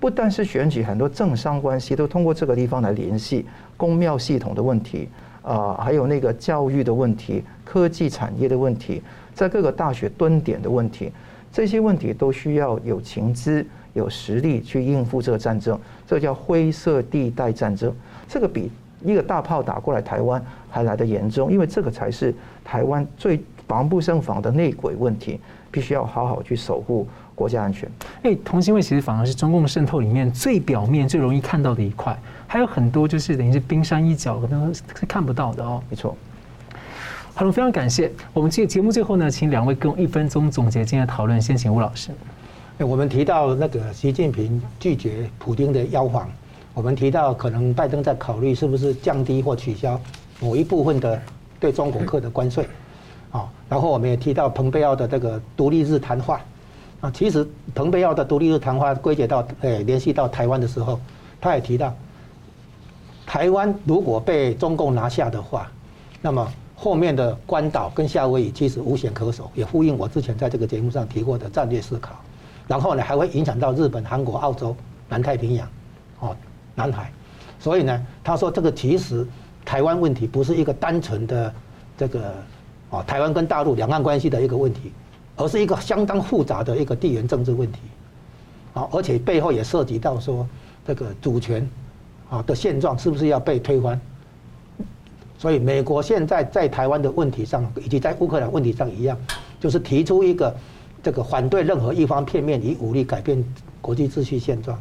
[0.00, 3.46] 不但是选举，很多政商关系都通过这个地方来联系，
[3.76, 5.08] 宫庙系统的问题
[5.42, 9.00] 啊，还有那个教育的问题、科技产业的问题，
[9.32, 11.12] 在各个大学蹲点的问题，
[11.52, 17.94] 这些问题都需要有情资、有实力去应付这个战争，这叫灰色地带战争，
[18.32, 18.70] 这个比
[19.04, 25.38] 一个大炮打过来台湾还来得严重，因为这个才是台湾最防不胜防的内鬼问题，
[25.70, 27.06] 必须要好好去守护。
[27.34, 27.90] 国家安全，
[28.22, 32.16] 哎，同心会其实反而是中共渗透里面最表面、最容易看到的一块，
[32.46, 35.82] 还有很多就是等于是冰山一角，可能是看不到的哦。
[35.88, 36.14] 没错。
[37.34, 38.12] 好了，非常感谢。
[38.34, 41.40] 我们这个节目最后呢，请两位跟我一分钟总结今天的讨论。
[41.40, 42.10] 先请吴老师。
[42.78, 46.30] 哎我们提到那个习近平拒绝普京的邀访，
[46.74, 50.00] 我们提到可能拜登在考虑是不是降低或取消
[50.40, 51.20] 某一部分的
[51.60, 52.66] 对中国客的关税，
[53.30, 56.40] 啊，然后我们也提到蓬佩奥的这个独立日谈话。
[57.00, 57.44] 啊，其实
[57.74, 61.00] 蓬佩奥的独立日谈话归结到，诶，联系到台湾的时候，
[61.40, 61.92] 他也提到，
[63.26, 65.68] 台湾如果被中共拿下的话，
[66.20, 72.14] 那么后面的关岛跟夏威夷其实无险可守，也呼应我之前在这个节目上提过的战略思考。
[72.68, 74.74] 然后呢，还会影响到日本、韩国、澳洲、
[75.08, 75.68] 南太平洋，
[76.20, 76.36] 哦，
[76.74, 77.10] 南海。
[77.58, 79.26] 所以呢，他说这个其实
[79.64, 81.54] 台湾问题不是一个单纯的
[81.96, 82.34] 这个，
[82.90, 84.92] 啊，台湾跟大陆两岸关系的一个问题。
[85.34, 87.78] 而是一个相当复杂的一个地缘政治问题，
[88.74, 90.46] 啊，而且背后也涉及到说
[90.86, 91.66] 这个主权
[92.28, 93.98] 啊的现状是不是要被推翻？
[95.38, 99.18] 所以美国现在在台湾的问题上，以及在乌克兰问题上一样，
[99.58, 100.54] 就是提出一个
[101.02, 103.42] 这个反对任何一方片面以武力改变
[103.80, 104.78] 国际秩序现状。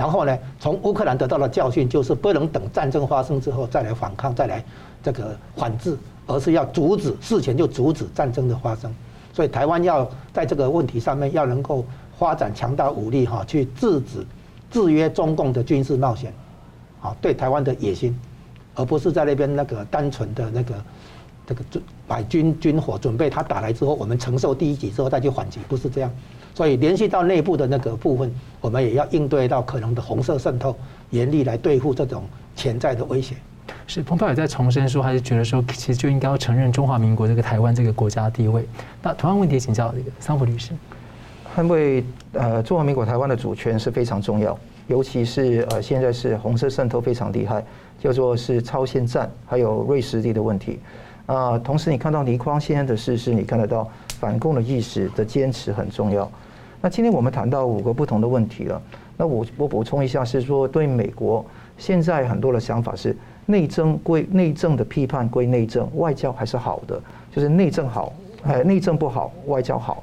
[0.00, 4.64] 然后呢，从乌克兰得到的教训就是不能等战争发生之后再来反抗，再来
[5.02, 5.94] 这个反制，
[6.26, 8.90] 而是要阻止事前就阻止战争的发生。
[9.34, 11.84] 所以台湾要在这个问题上面要能够
[12.18, 14.26] 发展强大武力哈，去制止、
[14.70, 16.32] 制约中共的军事冒险，
[17.02, 18.18] 啊，对台湾的野心，
[18.74, 20.74] 而不是在那边那个单纯的那个
[21.46, 26.10] 这个准买军军火准备他打来之后，我们承受第一击之后再去反击，不是这样。
[26.60, 28.30] 所以联系到内部的那个部分，
[28.60, 30.76] 我们也要应对到可能的红色渗透，
[31.08, 32.22] 严厉来对付这种
[32.54, 33.34] 潜在的威胁。
[33.86, 38.68] 是蓬佩奥也在重申说，还是觉得说，其实就应该要承认中华民国这个台湾这个国家地位。
[39.02, 40.72] 那同样问题请教这个桑普律师。
[41.56, 42.04] 捍卫
[42.34, 47.64] 呃中华民国台湾的主权是非常重要，尤其是呃现在是红色渗透非常厉害，
[47.98, 50.78] 叫做是超限战，还有瑞士地的问题。
[51.24, 53.88] 啊，同时你看到倪匡先生的事实，你看得到
[54.18, 56.30] 反共的意识的坚持很重要。
[56.82, 58.80] 那今天我们谈到五个不同的问题了，
[59.16, 61.44] 那我我补充一下是说，对美国
[61.76, 63.14] 现在很多的想法是
[63.44, 67.00] 内政归内政的批判归内政，外交还是好的，
[67.30, 68.12] 就是内政好，
[68.44, 70.02] 哎，内政不好，外交好。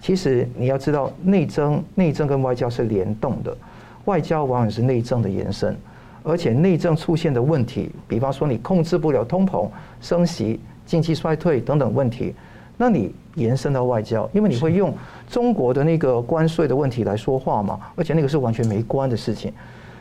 [0.00, 3.56] 其实你要知道，内政内政跟外交是联动的，
[4.04, 5.76] 外交往往是内政的延伸。
[6.24, 9.68] 而且内政出现的问题，比方说你控制不了通膨、
[10.00, 12.32] 升息、经济衰退等等问题，
[12.76, 14.94] 那你延伸到外交，因为你会用
[15.32, 19.50] 中国的那个关税的问题来说话嘛，而且那个是完全没关的事情，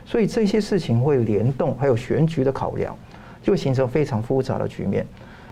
[0.05, 2.93] 所以这些事情会联动，还有选举的考量，
[3.41, 5.07] 就会形成非常复杂的局面。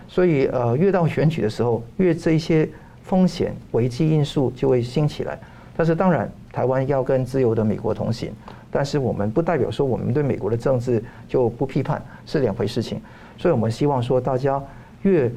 [0.06, 2.68] 所以呃，越到选举的时候，越这些
[3.04, 5.38] 风险危机因素就会兴起来。
[5.74, 8.30] 但是当然，台湾要跟自由的美国同行。
[8.70, 13.00] 但是我们不代表说我们对美国的政治就不批判，是两回事情。
[13.38, 14.62] 所以我们希望说大家
[15.02, 15.32] 越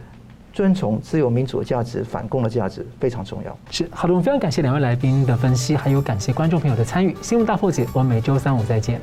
[0.54, 3.58] 遵从自由民主的价值，反共的价值非常重要。
[3.72, 7.18] 是好的，我们非常感谢两位来宾的分析，还有感谢观众朋友的参与。
[7.24, 9.02] 新闻大破解，我们每周三五再见。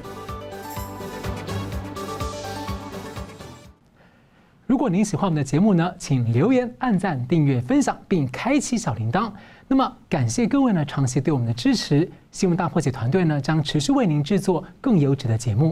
[4.69, 9.31] 如果您喜欢我们的节目呢，请留言、按赞、订阅、分享，并开启小铃铛。
[9.67, 12.09] 那么，感谢各位呢长期对我们的支持。
[12.31, 15.69] 新闻大破解团队呢将持续为您制作更优质的节目。